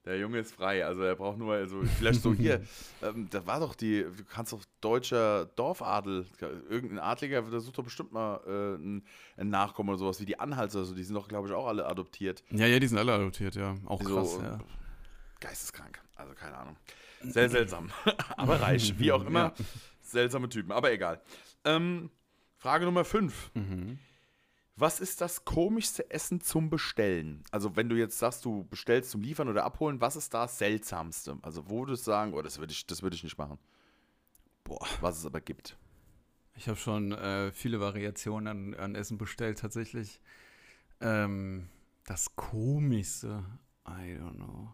[0.09, 2.63] Der Junge ist frei, also er braucht nur, also vielleicht so hier,
[3.03, 6.25] ähm, das war doch die, du kannst doch deutscher Dorfadel,
[6.71, 9.05] irgendein Adliger, der sucht doch bestimmt mal äh, ein,
[9.37, 11.85] ein, Nachkommen oder sowas, wie die Anhalter, also die sind doch, glaube ich, auch alle
[11.85, 12.43] adoptiert.
[12.51, 13.75] Ja, ja, die sind alle adoptiert, ja.
[13.85, 14.59] Auch krass, so, ja.
[15.41, 16.77] Geisteskrank, also keine Ahnung.
[17.21, 17.91] Sehr seltsam,
[18.39, 19.53] aber reich, wie auch immer.
[19.59, 19.65] Ja.
[20.01, 21.21] Seltsame Typen, aber egal.
[21.67, 22.09] Ähm,
[22.57, 23.51] Frage Nummer 5.
[23.53, 23.99] Mhm.
[24.81, 27.43] Was ist das komischste Essen zum Bestellen?
[27.51, 31.37] Also, wenn du jetzt sagst, du bestellst zum Liefern oder Abholen, was ist das seltsamste?
[31.43, 33.59] Also, wo würdest du sagen, oh, das würde ich, würd ich nicht machen?
[34.63, 34.87] Boah.
[35.01, 35.77] Was es aber gibt.
[36.55, 40.21] Ich habe schon äh, viele Variationen an, an, Essen bestellt, tatsächlich.
[41.01, 41.69] Ähm,
[42.05, 43.45] das komischste,
[43.85, 44.73] I don't know.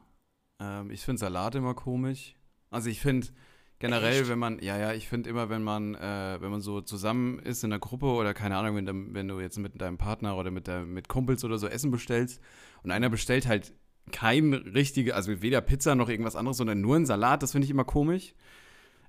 [0.61, 2.37] Ähm, ich finde Salat immer komisch.
[2.69, 3.29] Also, ich finde
[3.79, 4.29] generell, Echt?
[4.29, 7.65] wenn man, ja, ja, ich finde immer, wenn man, äh, wenn man so zusammen ist
[7.65, 10.67] in einer Gruppe oder keine Ahnung, wenn, wenn du jetzt mit deinem Partner oder mit,
[10.67, 12.41] der, mit Kumpels oder so Essen bestellst
[12.83, 13.73] und einer bestellt halt
[14.13, 17.71] kein richtige, also weder Pizza noch irgendwas anderes, sondern nur einen Salat, das finde ich
[17.71, 18.35] immer komisch.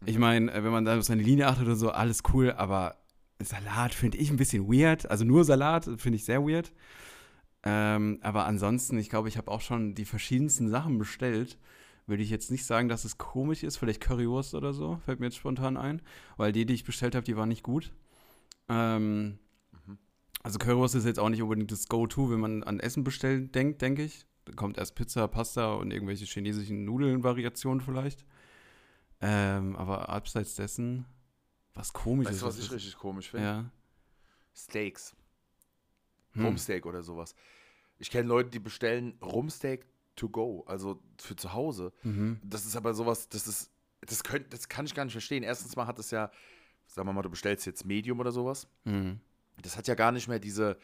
[0.05, 0.22] Ich mhm.
[0.22, 2.95] meine, äh, wenn man da auf seine Linie achtet oder so, alles cool, aber
[3.39, 5.09] Salat finde ich ein bisschen weird.
[5.09, 6.72] Also nur Salat finde ich sehr weird.
[7.63, 11.57] Ähm, aber ansonsten, ich glaube, ich habe auch schon die verschiedensten Sachen bestellt
[12.08, 13.78] würde ich jetzt nicht sagen, dass es komisch ist.
[13.78, 16.01] Vielleicht Currywurst oder so, fällt mir jetzt spontan ein.
[16.38, 17.93] Weil die, die ich bestellt habe, die waren nicht gut.
[18.70, 19.39] Ähm,
[19.86, 19.97] mhm.
[20.43, 23.82] Also Currywurst ist jetzt auch nicht unbedingt das Go-To, wenn man an Essen bestellt, denkt,
[23.82, 24.26] denke ich.
[24.45, 28.26] Da kommt erst Pizza, Pasta und irgendwelche chinesischen Nudeln-Variationen vielleicht.
[29.22, 31.06] Ähm, aber abseits dessen,
[31.74, 32.43] was komisch weißt ist.
[32.43, 33.45] Weißt du, was ich richtig komisch finde?
[33.45, 33.72] Ja.
[34.53, 35.16] Steaks.
[36.34, 36.45] Hm.
[36.45, 37.34] Rumsteak oder sowas.
[37.97, 39.86] Ich kenne Leute, die bestellen Rumsteak
[40.16, 41.93] to go, also für zu Hause.
[42.03, 42.39] Mhm.
[42.43, 45.43] Das ist aber sowas, das ist, das, könnt, das kann ich gar nicht verstehen.
[45.43, 46.32] Erstens mal hat es ja,
[46.88, 48.68] sagen wir mal, du bestellst jetzt Medium oder sowas.
[48.84, 49.20] Mhm.
[49.61, 50.78] Das hat ja gar nicht mehr diese,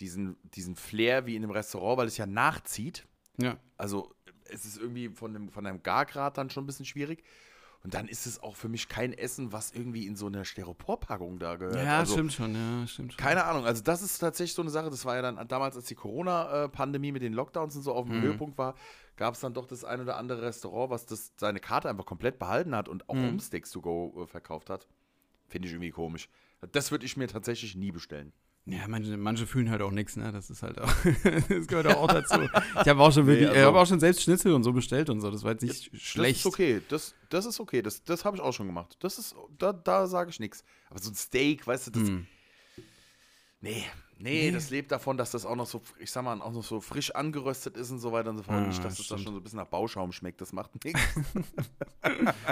[0.00, 3.06] diesen, diesen Flair wie in einem Restaurant, weil es ja nachzieht.
[3.38, 3.58] Ja.
[3.76, 4.14] Also
[4.44, 7.22] es ist irgendwie von einem, von einem Gargrad dann schon ein bisschen schwierig.
[7.82, 11.38] Und dann ist es auch für mich kein Essen, was irgendwie in so einer Styroporpackung
[11.38, 11.76] da gehört.
[11.76, 13.18] Ja, also, stimmt schon, ja, stimmt schon.
[13.18, 15.86] Keine Ahnung, also das ist tatsächlich so eine Sache, das war ja dann damals, als
[15.86, 18.22] die Corona-Pandemie mit den Lockdowns und so auf dem mhm.
[18.22, 18.74] Höhepunkt war,
[19.16, 22.38] gab es dann doch das ein oder andere Restaurant, was das, seine Karte einfach komplett
[22.38, 23.30] behalten hat und auch mhm.
[23.30, 24.86] Umsticks to go äh, verkauft hat.
[25.48, 26.28] Finde ich irgendwie komisch.
[26.72, 28.32] Das würde ich mir tatsächlich nie bestellen.
[28.66, 30.30] Ja, manche, manche fühlen halt auch nichts, ne?
[30.32, 30.92] Das ist halt auch,
[31.48, 32.40] das gehört auch dazu.
[32.42, 35.10] Ich habe auch schon wirklich, nee, also, habe auch schon selbst Schnitzel und so bestellt
[35.10, 35.30] und so.
[35.30, 36.36] Das war jetzt nicht das, schlecht.
[36.36, 37.82] Das ist okay, das, das ist okay.
[37.82, 38.96] Das, das habe ich auch schon gemacht.
[39.00, 40.62] Das ist, da, da sage ich nichts.
[40.88, 42.08] Aber so ein Steak, weißt du, das.
[42.08, 42.26] Hm.
[43.60, 43.84] Nee,
[44.22, 46.62] Nee, nee, das lebt davon, dass das auch noch so, ich sag mal, auch noch
[46.62, 48.58] so frisch angeröstet ist und so weiter und so fort.
[48.58, 50.42] Ah, nicht, dass das dann schon so ein bisschen nach Bauschaum schmeckt.
[50.42, 51.00] Das macht nichts.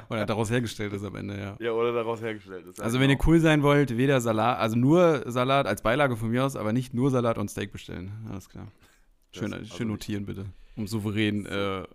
[0.09, 1.57] oder daraus hergestellt ist am Ende, ja.
[1.61, 2.81] Ja, oder daraus hergestellt ist.
[2.81, 6.47] Also, wenn ihr cool sein wollt, weder Salat, also nur Salat als Beilage von mir
[6.47, 8.13] aus, aber nicht nur Salat und Steak bestellen.
[8.31, 8.69] Alles klar.
[9.33, 10.47] Schön, also schön notieren, bitte.
[10.75, 11.87] Um souverän äh,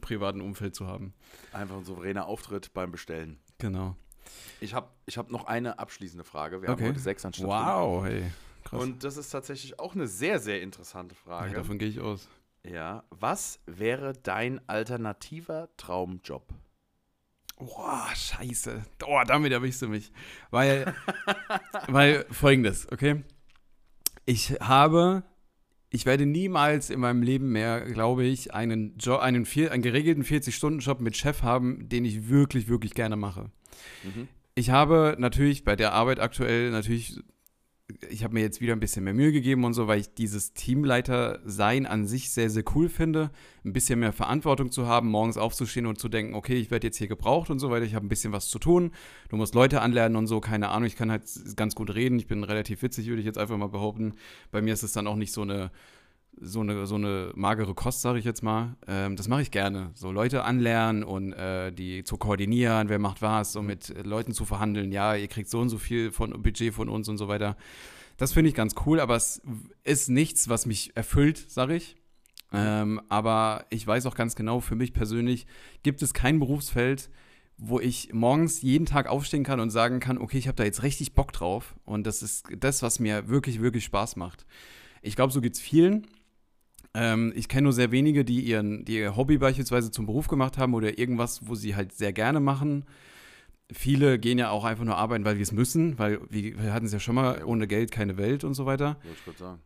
[0.00, 1.14] privaten Umfeld zu haben.
[1.52, 3.38] Einfach ein souveräner Auftritt beim Bestellen.
[3.58, 3.94] Genau.
[4.60, 6.62] Ich habe ich hab noch eine abschließende Frage.
[6.62, 6.82] Wir okay.
[6.82, 8.12] haben heute sechs anstatt Wow, fünf.
[8.12, 8.30] hey.
[8.64, 8.80] Krass.
[8.80, 11.52] Und das ist tatsächlich auch eine sehr, sehr interessante Frage.
[11.52, 12.28] Ja, davon gehe ich aus.
[12.64, 13.04] Ja.
[13.10, 16.52] Was wäre dein alternativer Traumjob?
[17.56, 18.82] Boah, scheiße.
[19.06, 20.12] Oh, damit erwischst du mich.
[20.50, 20.94] Weil,
[21.88, 23.22] weil folgendes, okay?
[24.24, 25.24] Ich habe,
[25.90, 30.24] ich werde niemals in meinem Leben mehr, glaube ich, einen, Job, einen, vier, einen geregelten
[30.24, 33.50] 40-Stunden-Job mit Chef haben, den ich wirklich, wirklich gerne mache.
[34.04, 34.28] Mhm.
[34.54, 37.20] Ich habe natürlich bei der Arbeit aktuell natürlich
[38.08, 40.52] ich habe mir jetzt wieder ein bisschen mehr Mühe gegeben und so, weil ich dieses
[40.52, 43.30] Teamleiter-Sein an sich sehr, sehr cool finde.
[43.64, 46.96] Ein bisschen mehr Verantwortung zu haben, morgens aufzustehen und zu denken, okay, ich werde jetzt
[46.96, 48.92] hier gebraucht und so weiter, ich habe ein bisschen was zu tun.
[49.28, 51.24] Du musst Leute anlernen und so, keine Ahnung, ich kann halt
[51.56, 54.14] ganz gut reden, ich bin relativ witzig, würde ich jetzt einfach mal behaupten.
[54.50, 55.70] Bei mir ist es dann auch nicht so eine
[56.40, 58.76] so eine, so eine magere Kost, sage ich jetzt mal.
[58.86, 59.90] Ähm, das mache ich gerne.
[59.94, 64.44] So Leute anlernen und äh, die zu koordinieren, wer macht was, so mit Leuten zu
[64.44, 64.92] verhandeln.
[64.92, 67.56] Ja, ihr kriegt so und so viel von Budget von uns und so weiter.
[68.16, 69.40] Das finde ich ganz cool, aber es
[69.82, 71.96] ist nichts, was mich erfüllt, sage ich.
[72.52, 75.46] Ähm, aber ich weiß auch ganz genau, für mich persönlich
[75.82, 77.10] gibt es kein Berufsfeld,
[77.56, 80.82] wo ich morgens jeden Tag aufstehen kann und sagen kann, okay, ich habe da jetzt
[80.82, 81.76] richtig Bock drauf.
[81.84, 84.46] Und das ist das, was mir wirklich, wirklich Spaß macht.
[85.02, 86.06] Ich glaube, so geht es vielen.
[86.94, 90.58] Ähm, ich kenne nur sehr wenige, die, ihren, die ihr Hobby beispielsweise zum Beruf gemacht
[90.58, 92.84] haben oder irgendwas, wo sie halt sehr gerne machen.
[93.72, 96.86] Viele gehen ja auch einfach nur arbeiten, weil wir es müssen, weil wir, wir hatten
[96.86, 98.98] es ja schon mal, ohne Geld keine Welt und so weiter.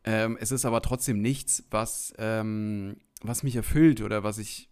[0.05, 4.69] Ähm, es ist aber trotzdem nichts, was, ähm, was mich erfüllt oder was ich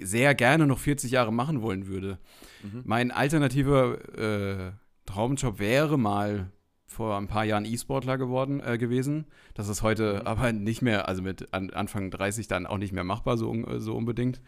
[0.00, 2.18] sehr gerne noch 40 Jahre machen wollen würde.
[2.64, 2.82] Mhm.
[2.84, 4.72] Mein alternativer äh,
[5.06, 6.50] Traumjob wäre mal
[6.94, 9.26] vor ein paar Jahren E-Sportler geworden äh, gewesen.
[9.54, 10.26] Das ist heute mhm.
[10.26, 13.94] aber nicht mehr, also mit an, Anfang 30 dann auch nicht mehr machbar, so, so
[13.94, 14.40] unbedingt.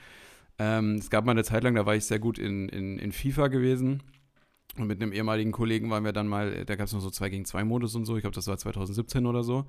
[0.59, 3.13] Ähm, es gab mal eine Zeit lang, da war ich sehr gut in, in, in
[3.13, 4.03] FIFA gewesen.
[4.79, 7.29] Und mit einem ehemaligen Kollegen waren wir dann mal, da gab es noch so 2
[7.31, 9.67] gegen 2 Modus und so, ich glaube, das war 2017 oder so.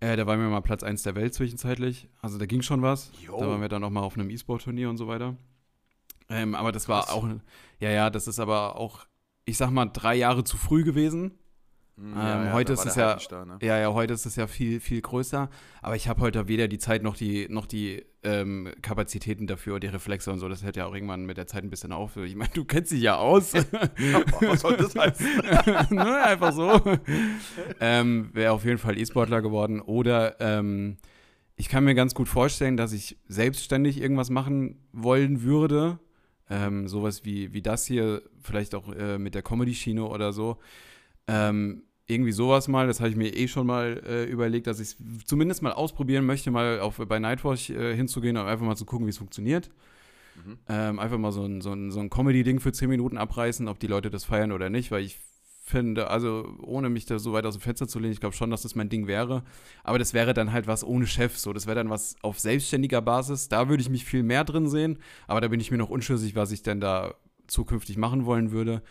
[0.00, 2.08] Äh, da waren wir mal Platz 1 der Welt zwischenzeitlich.
[2.22, 3.10] Also da ging schon was.
[3.24, 3.38] Jo.
[3.40, 5.36] Da waren wir dann auch mal auf einem E-Sport-Turnier und so weiter.
[6.28, 7.26] Ähm, aber das war auch,
[7.80, 9.06] ja, ja, das ist aber auch,
[9.44, 11.38] ich sag mal, drei Jahre zu früh gewesen.
[11.98, 13.58] Hm, ja, ähm, ja, heute ist es ja, da, ne?
[13.60, 15.50] ja, ja, heute ist es ja viel, viel größer.
[15.82, 19.88] Aber ich habe heute weder die Zeit noch die, noch die ähm, Kapazitäten dafür, die
[19.88, 20.48] Reflexe und so.
[20.48, 22.16] Das hört ja auch irgendwann mit der Zeit ein bisschen auf.
[22.16, 23.52] Ich meine, du kennst dich ja aus.
[24.40, 25.26] Was soll das heißen?
[25.90, 26.80] ne, einfach so.
[27.80, 29.80] ähm, Wäre auf jeden Fall E-Sportler geworden.
[29.80, 30.98] Oder ähm,
[31.56, 35.98] ich kann mir ganz gut vorstellen, dass ich selbstständig irgendwas machen wollen würde.
[36.48, 40.58] Ähm, sowas wie, wie das hier, vielleicht auch äh, mit der Comedy-Schiene oder so.
[41.26, 44.88] Ähm, irgendwie sowas mal, das habe ich mir eh schon mal äh, überlegt, dass ich
[44.88, 44.96] es
[45.26, 49.06] zumindest mal ausprobieren möchte, mal auf, bei Nightwatch äh, hinzugehen und einfach mal zu gucken,
[49.06, 49.70] wie es funktioniert.
[50.44, 50.58] Mhm.
[50.68, 53.78] Ähm, einfach mal so ein, so ein, so ein Comedy-Ding für 10 Minuten abreißen, ob
[53.78, 55.18] die Leute das feiern oder nicht, weil ich
[55.68, 58.50] finde, also ohne mich da so weit aus dem Fenster zu lehnen, ich glaube schon,
[58.50, 59.42] dass das mein Ding wäre.
[59.84, 61.52] Aber das wäre dann halt was ohne Chef, so.
[61.52, 63.48] Das wäre dann was auf selbstständiger Basis.
[63.50, 66.34] Da würde ich mich viel mehr drin sehen, aber da bin ich mir noch unschlüssig,
[66.34, 67.14] was ich denn da
[67.46, 68.82] zukünftig machen wollen würde.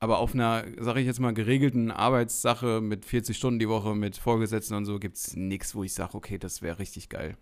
[0.00, 4.16] Aber auf einer, sage ich jetzt mal, geregelten Arbeitssache mit 40 Stunden die Woche, mit
[4.16, 7.36] Vorgesetzten und so, gibt es nichts, wo ich sage, okay, das wäre richtig geil.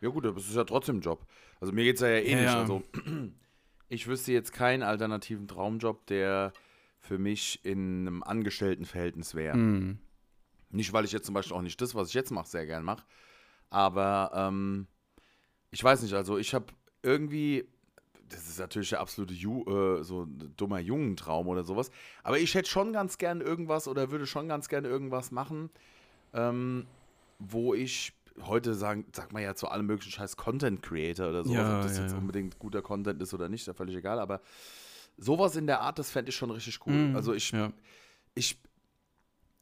[0.00, 1.26] Ja, gut, aber es ist ja trotzdem ein Job.
[1.60, 2.46] Also mir geht es ja, ja ähnlich.
[2.46, 2.60] Ja, ja.
[2.60, 2.82] Also
[3.88, 6.52] ich wüsste jetzt keinen alternativen Traumjob, der
[7.00, 9.56] für mich in einem Angestelltenverhältnis wäre.
[9.56, 9.98] Mhm.
[10.70, 12.84] Nicht, weil ich jetzt zum Beispiel auch nicht das, was ich jetzt mache, sehr gern
[12.84, 13.02] mache.
[13.68, 14.86] Aber ähm,
[15.72, 16.66] ich weiß nicht, also ich habe
[17.02, 17.68] irgendwie
[18.30, 20.26] das ist natürlich der absolute Ju, äh, so
[20.56, 21.90] dummer Jungentraum oder sowas.
[22.22, 25.70] Aber ich hätte schon ganz gern irgendwas oder würde schon ganz gern irgendwas machen,
[26.32, 26.86] ähm,
[27.38, 28.12] wo ich
[28.42, 31.82] heute sagen, sagt man ja zu allem möglichen Scheiß Content Creator oder sowas, ja, ob
[31.82, 32.18] das ja, jetzt ja.
[32.18, 34.40] unbedingt guter Content ist oder nicht, ist ja völlig egal, aber
[35.18, 36.92] sowas in der Art, das fände ich schon richtig cool.
[36.92, 37.52] Mhm, also ich,
[38.34, 38.58] ich,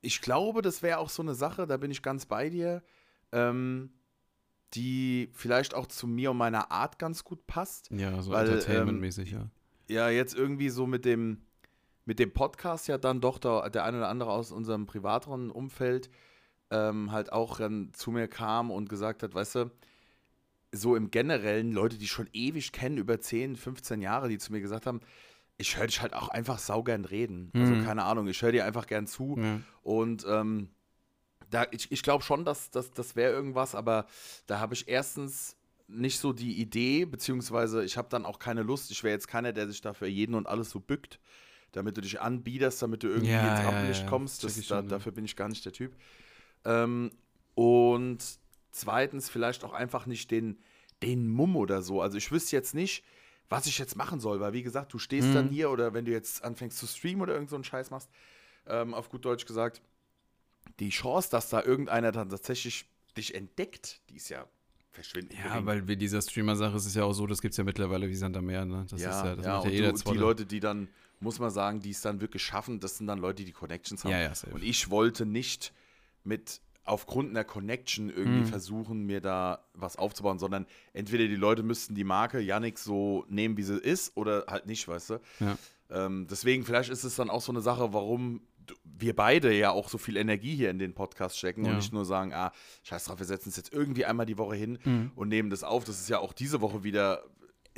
[0.02, 2.82] ich glaube, das wäre auch so eine Sache, da bin ich ganz bei dir.
[3.32, 3.90] Ähm,
[4.74, 7.90] die vielleicht auch zu mir und meiner Art ganz gut passt.
[7.90, 9.50] Ja, so Entertainment-mäßig, ähm,
[9.88, 9.94] ja.
[9.94, 11.42] Ja, jetzt irgendwie so mit dem,
[12.04, 16.10] mit dem Podcast ja dann doch der, der eine oder andere aus unserem privateren Umfeld
[16.70, 19.70] ähm, halt auch dann zu mir kam und gesagt hat, weißt du,
[20.72, 24.60] so im Generellen Leute, die schon ewig kennen, über 10, 15 Jahre, die zu mir
[24.60, 25.00] gesagt haben,
[25.56, 27.50] ich höre dich halt auch einfach saugern reden.
[27.54, 27.84] Also mhm.
[27.84, 29.64] keine Ahnung, ich höre dir einfach gern zu mhm.
[29.82, 30.68] und ähm,
[31.50, 34.06] da, ich, ich glaube schon, dass, dass das wäre irgendwas, aber
[34.46, 35.56] da habe ich erstens
[35.88, 38.90] nicht so die Idee, beziehungsweise ich habe dann auch keine Lust.
[38.90, 41.18] Ich wäre jetzt keiner, der sich da für jeden und alles so bückt,
[41.72, 44.10] damit du dich anbiederst, damit du irgendwie ja, ins Rampenlicht ja, ja.
[44.10, 44.44] kommst.
[44.44, 45.96] Das, da, dafür bin ich gar nicht der Typ.
[46.64, 47.10] Ähm,
[47.54, 48.18] und
[48.70, 50.58] zweitens vielleicht auch einfach nicht den,
[51.02, 52.02] den Mumm oder so.
[52.02, 53.02] Also ich wüsste jetzt nicht,
[53.48, 55.34] was ich jetzt machen soll, weil wie gesagt, du stehst mhm.
[55.34, 58.10] dann hier oder wenn du jetzt anfängst zu streamen oder irgend so einen Scheiß machst,
[58.66, 59.80] ähm, auf gut Deutsch gesagt,
[60.80, 64.46] die Chance, dass da irgendeiner dann tatsächlich dich entdeckt, die ist ja
[64.90, 65.36] verschwinden.
[65.36, 65.66] Ja, gering.
[65.66, 68.14] weil bei dieser Streamer-Sache ist es ja auch so, das gibt es ja mittlerweile wie
[68.14, 68.64] Sand am Meer.
[68.64, 68.86] Ne?
[68.90, 70.88] Das ja, ist ja, das ja, macht ja jeder du, Die Leute, die dann,
[71.20, 74.12] muss man sagen, die es dann wirklich schaffen, das sind dann Leute, die Connections haben.
[74.12, 75.72] Ja, ja, und ich wollte nicht
[76.24, 78.46] mit aufgrund einer Connection irgendwie hm.
[78.46, 83.56] versuchen, mir da was aufzubauen, sondern entweder die Leute müssten die Marke Yannick so nehmen,
[83.56, 85.20] wie sie ist, oder halt nicht, weißt du?
[85.40, 85.58] Ja.
[85.90, 88.40] Ähm, deswegen, vielleicht ist es dann auch so eine Sache, warum
[88.84, 91.70] wir beide ja auch so viel Energie hier in den Podcast stecken ja.
[91.70, 92.52] und nicht nur sagen, ah,
[92.82, 95.12] scheiß drauf, wir setzen es jetzt irgendwie einmal die Woche hin mhm.
[95.14, 95.84] und nehmen das auf.
[95.84, 97.24] Das ist ja auch diese Woche wieder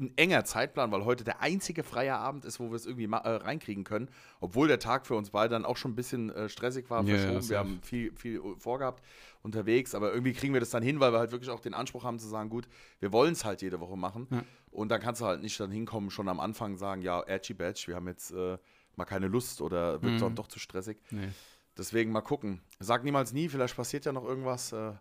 [0.00, 3.16] ein enger Zeitplan, weil heute der einzige freie Abend ist, wo wir es irgendwie äh,
[3.16, 4.08] reinkriegen können.
[4.40, 7.16] Obwohl der Tag für uns beide dann auch schon ein bisschen äh, stressig war, ja,
[7.16, 7.42] verschoben.
[7.42, 9.02] Ja, wir haben viel, viel vorgehabt
[9.42, 12.04] unterwegs, aber irgendwie kriegen wir das dann hin, weil wir halt wirklich auch den Anspruch
[12.04, 12.68] haben zu sagen, gut,
[12.98, 14.26] wir wollen es halt jede Woche machen.
[14.30, 14.42] Ja.
[14.70, 17.84] Und dann kannst du halt nicht dann hinkommen, schon am Anfang sagen, ja, Edgy Badge,
[17.86, 18.58] wir haben jetzt äh,
[18.96, 20.18] mal keine Lust oder wird mhm.
[20.18, 20.98] dann doch zu stressig.
[21.10, 21.28] Nee.
[21.76, 22.60] Deswegen mal gucken.
[22.78, 24.72] Sag niemals nie, vielleicht passiert ja noch irgendwas.
[24.72, 24.92] Äh,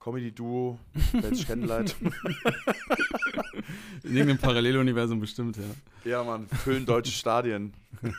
[0.00, 0.78] Comedy-Duo,
[1.12, 1.94] Badge Candlelight.
[4.02, 6.10] In irgendeinem Paralleluniversum bestimmt, ja.
[6.10, 7.74] Ja, man, füllen deutsche Stadien.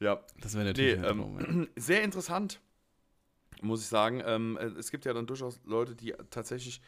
[0.00, 0.20] ja.
[0.40, 2.60] Das wäre natürlich nee, ähm, Sehr interessant,
[3.62, 4.20] muss ich sagen.
[4.26, 6.80] Ähm, es gibt ja dann durchaus Leute, die tatsächlich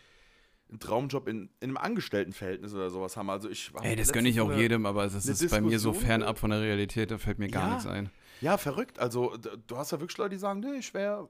[0.71, 3.31] einen Traumjob in, in einem Angestelltenverhältnis oder sowas haben.
[3.31, 5.93] Also ich Ey, das gönne ich auch jedem, aber das ist Diskussion, bei mir so
[5.93, 8.11] fernab von der Realität, da fällt mir gar ja, nichts ein.
[8.41, 8.99] Ja, verrückt.
[8.99, 11.29] Also du hast ja wirklich Leute, die sagen, nee, ich wäre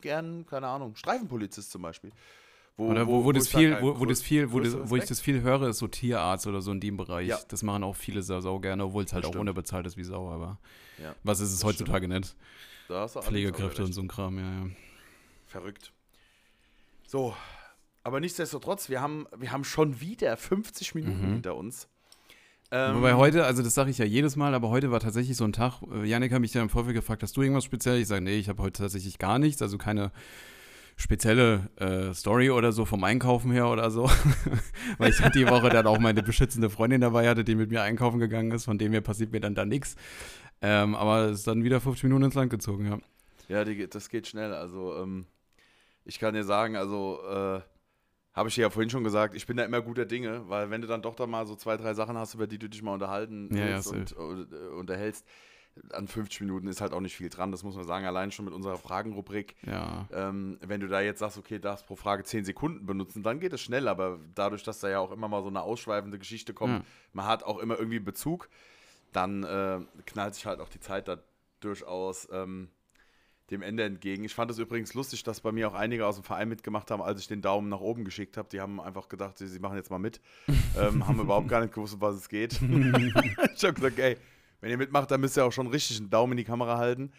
[0.00, 2.12] gern, keine Ahnung, Streifenpolizist zum Beispiel.
[2.76, 4.96] Wo, oder wo, wo, wo das viel, sag, wo, wo das viel, wo, das, wo
[4.96, 7.26] ich das viel höre, ist so Tierarzt oder so in dem Bereich.
[7.26, 7.38] Ja.
[7.48, 10.04] Das machen auch viele sau, sau gerne, obwohl es halt das auch unterbezahlt ist wie
[10.04, 10.58] Sau, aber
[11.02, 11.14] ja.
[11.24, 12.36] was ist es heutzutage stimmt.
[12.88, 13.24] nicht?
[13.24, 14.66] Pflegekräfte und so ein Kram, ja, ja.
[15.46, 15.92] Verrückt.
[17.06, 17.34] So,
[18.02, 21.32] aber nichtsdestotrotz, wir haben, wir haben schon wieder 50 Minuten mhm.
[21.34, 21.88] hinter uns.
[22.70, 25.44] Ähm, Wobei heute, also das sage ich ja jedes Mal, aber heute war tatsächlich so
[25.44, 25.80] ein Tag.
[25.90, 27.98] Äh, Janik hat mich ja im Vorfeld gefragt, hast du irgendwas speziell?
[27.98, 30.12] Ich sage, nee, ich habe heute tatsächlich gar nichts, also keine
[30.96, 34.10] spezielle äh, Story oder so vom Einkaufen her oder so.
[34.98, 38.18] Weil ich die Woche dann auch meine beschützende Freundin dabei hatte, die mit mir einkaufen
[38.18, 39.96] gegangen ist, von dem her passiert mir dann da nichts.
[40.60, 42.98] Ähm, aber es ist dann wieder 50 Minuten ins Land gezogen, ja.
[43.48, 44.52] Ja, die, das geht schnell.
[44.52, 45.26] Also, ähm,
[46.04, 47.60] ich kann dir sagen, also äh,
[48.38, 50.80] habe ich dir ja vorhin schon gesagt, ich bin da immer guter Dinge, weil wenn
[50.80, 52.94] du dann doch da mal so zwei, drei Sachen hast, über die du dich mal
[52.94, 55.26] unterhalten ja, ja, und, und äh, unterhältst,
[55.92, 58.44] an 50 Minuten ist halt auch nicht viel dran, das muss man sagen, allein schon
[58.44, 59.56] mit unserer Fragenrubrik.
[59.66, 60.08] Ja.
[60.12, 63.52] Ähm, wenn du da jetzt sagst, okay, darfst pro Frage 10 Sekunden benutzen, dann geht
[63.52, 66.84] es schnell, aber dadurch, dass da ja auch immer mal so eine ausschweifende Geschichte kommt,
[67.12, 68.48] man hat auch immer irgendwie Bezug,
[69.12, 71.18] dann äh, knallt sich halt auch die Zeit da
[71.60, 72.68] durchaus ähm,
[73.50, 74.24] dem Ende entgegen.
[74.24, 77.02] Ich fand es übrigens lustig, dass bei mir auch einige aus dem Verein mitgemacht haben,
[77.02, 78.48] als ich den Daumen nach oben geschickt habe.
[78.50, 80.20] Die haben einfach gedacht, sie, sie machen jetzt mal mit.
[80.78, 82.52] ähm, haben überhaupt gar nicht gewusst, um was es geht.
[82.62, 84.16] ich habe gesagt, ey,
[84.60, 87.12] wenn ihr mitmacht, dann müsst ihr auch schon richtig einen Daumen in die Kamera halten.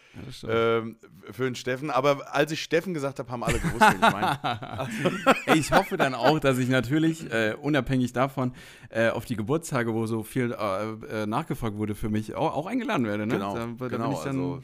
[0.46, 0.98] Ähm,
[1.32, 1.90] für den Steffen.
[1.90, 5.56] Aber als ich Steffen gesagt habe, haben alle gewusst, was ich meine.
[5.56, 8.54] ich hoffe dann auch, dass ich natürlich, äh, unabhängig davon,
[8.90, 12.66] äh, auf die Geburtstage, wo so viel äh, äh nachgefragt wurde für mich, auch, auch
[12.66, 13.26] eingeladen werde.
[13.26, 13.36] Ne?
[13.36, 14.62] Genau, da, da genau also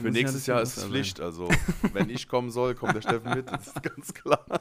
[0.00, 1.20] für nächstes Jahr ist es Pflicht.
[1.20, 1.48] Also,
[1.92, 3.50] wenn ich kommen soll, kommt der Steffen mit.
[3.50, 4.44] Das ist ganz klar.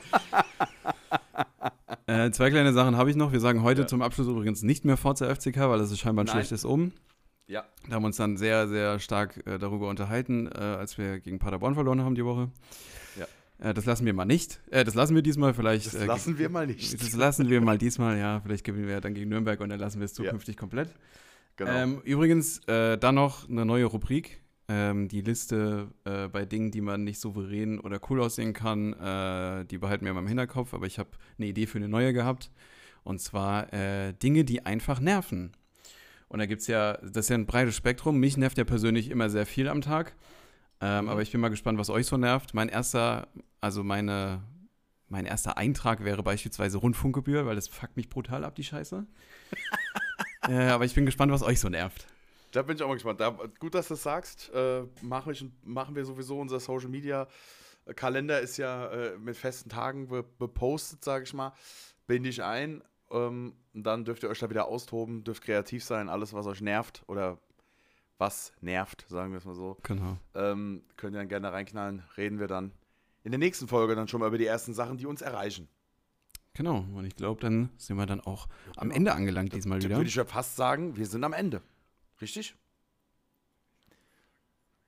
[2.09, 3.31] Äh, zwei kleine Sachen habe ich noch.
[3.31, 3.87] Wir sagen heute ja.
[3.87, 6.37] zum Abschluss übrigens nicht mehr VC FCK, weil das ist scheinbar ein Nein.
[6.37, 6.91] schlechtes Um.
[7.45, 7.65] Ja.
[7.87, 11.37] Da haben wir uns dann sehr, sehr stark äh, darüber unterhalten, äh, als wir gegen
[11.37, 12.49] Paderborn verloren haben die Woche.
[13.15, 13.69] Ja.
[13.69, 14.59] Äh, das lassen wir mal nicht.
[14.71, 15.85] Äh, das lassen wir diesmal vielleicht.
[15.85, 16.99] Das äh, lassen wir mal nicht.
[16.99, 18.41] Das lassen wir mal diesmal, ja.
[18.41, 20.59] Vielleicht gewinnen wir dann gegen Nürnberg und dann lassen wir es zukünftig ja.
[20.59, 20.89] komplett.
[21.57, 21.71] Genau.
[21.71, 27.03] Ähm, übrigens, dann noch eine neue Rubrik ähm, die Liste äh, bei Dingen, die man
[27.03, 30.99] nicht souverän oder cool aussehen kann, äh, die behalten wir mal im Hinterkopf, aber ich
[30.99, 32.51] habe eine Idee für eine neue gehabt.
[33.03, 35.53] Und zwar äh, Dinge, die einfach nerven.
[36.27, 38.19] Und da gibt es ja, das ist ja ein breites Spektrum.
[38.19, 40.15] Mich nervt ja persönlich immer sehr viel am Tag.
[40.81, 41.09] Ähm, mhm.
[41.09, 42.53] Aber ich bin mal gespannt, was euch so nervt.
[42.53, 43.27] Mein erster,
[43.61, 44.43] also meine,
[45.07, 49.07] mein erster Eintrag wäre beispielsweise Rundfunkgebühr, weil das fuckt mich brutal ab, die Scheiße.
[50.47, 52.05] äh, aber ich bin gespannt, was euch so nervt.
[52.51, 53.19] Da bin ich auch mal gespannt.
[53.19, 53.29] Da,
[53.59, 54.51] gut, dass du das sagst.
[54.53, 57.27] Äh, machen, wir, machen wir sowieso unser Social Media.
[57.95, 61.53] Kalender ist ja äh, mit festen Tagen bepostet, sage ich mal.
[62.07, 62.83] Binde ich ein.
[63.11, 66.61] Ähm, und dann dürft ihr euch da wieder austoben, dürft kreativ sein, alles, was euch
[66.61, 67.39] nervt oder
[68.17, 69.77] was nervt, sagen wir es mal so.
[69.83, 70.17] Genau.
[70.35, 72.03] Ähm, könnt ihr dann gerne reinknallen.
[72.17, 72.71] Reden wir dann
[73.23, 75.67] in der nächsten Folge dann schon mal über die ersten Sachen, die uns erreichen.
[76.53, 79.95] Genau, und ich glaube, dann sind wir dann auch am Ende angelangt diesmal wieder.
[79.95, 81.61] Würde ich ja fast sagen, wir sind am Ende.
[82.21, 82.55] Richtig?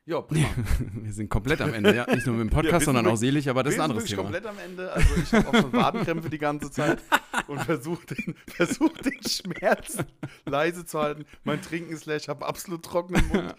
[0.06, 0.50] Ja, prima.
[0.94, 2.06] wir sind komplett am Ende, ja.
[2.14, 4.24] Nicht nur mit dem Podcast, ja, sondern auch selig, aber das ist ein anderes Thema.
[4.24, 4.92] komplett am Ende.
[4.92, 7.02] Also ich habe auch schon Wadenkrämpfe die ganze Zeit
[7.48, 9.98] und versuche den, versuch den Schmerz
[10.46, 11.26] leise zu halten.
[11.44, 13.56] Mein Trinken ist leer, ich habe absolut trockenen Mund.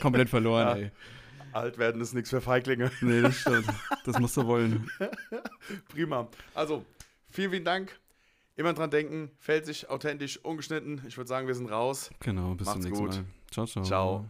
[0.00, 0.74] komplett verloren, ja.
[0.84, 0.90] ey.
[1.52, 2.90] Alt werden ist nichts für Feiglinge.
[3.00, 3.66] Nee, das stimmt.
[4.04, 4.88] Das musst du wollen.
[5.88, 6.28] Prima.
[6.54, 6.84] Also,
[7.28, 7.98] vielen, vielen Dank.
[8.60, 11.00] Immer dran denken, fällt sich authentisch, ungeschnitten.
[11.08, 12.10] Ich würde sagen, wir sind raus.
[12.20, 13.14] Genau, bis Macht's zum nächsten gut.
[13.14, 13.24] Mal.
[13.50, 13.84] Ciao, ciao.
[13.84, 14.24] Ciao.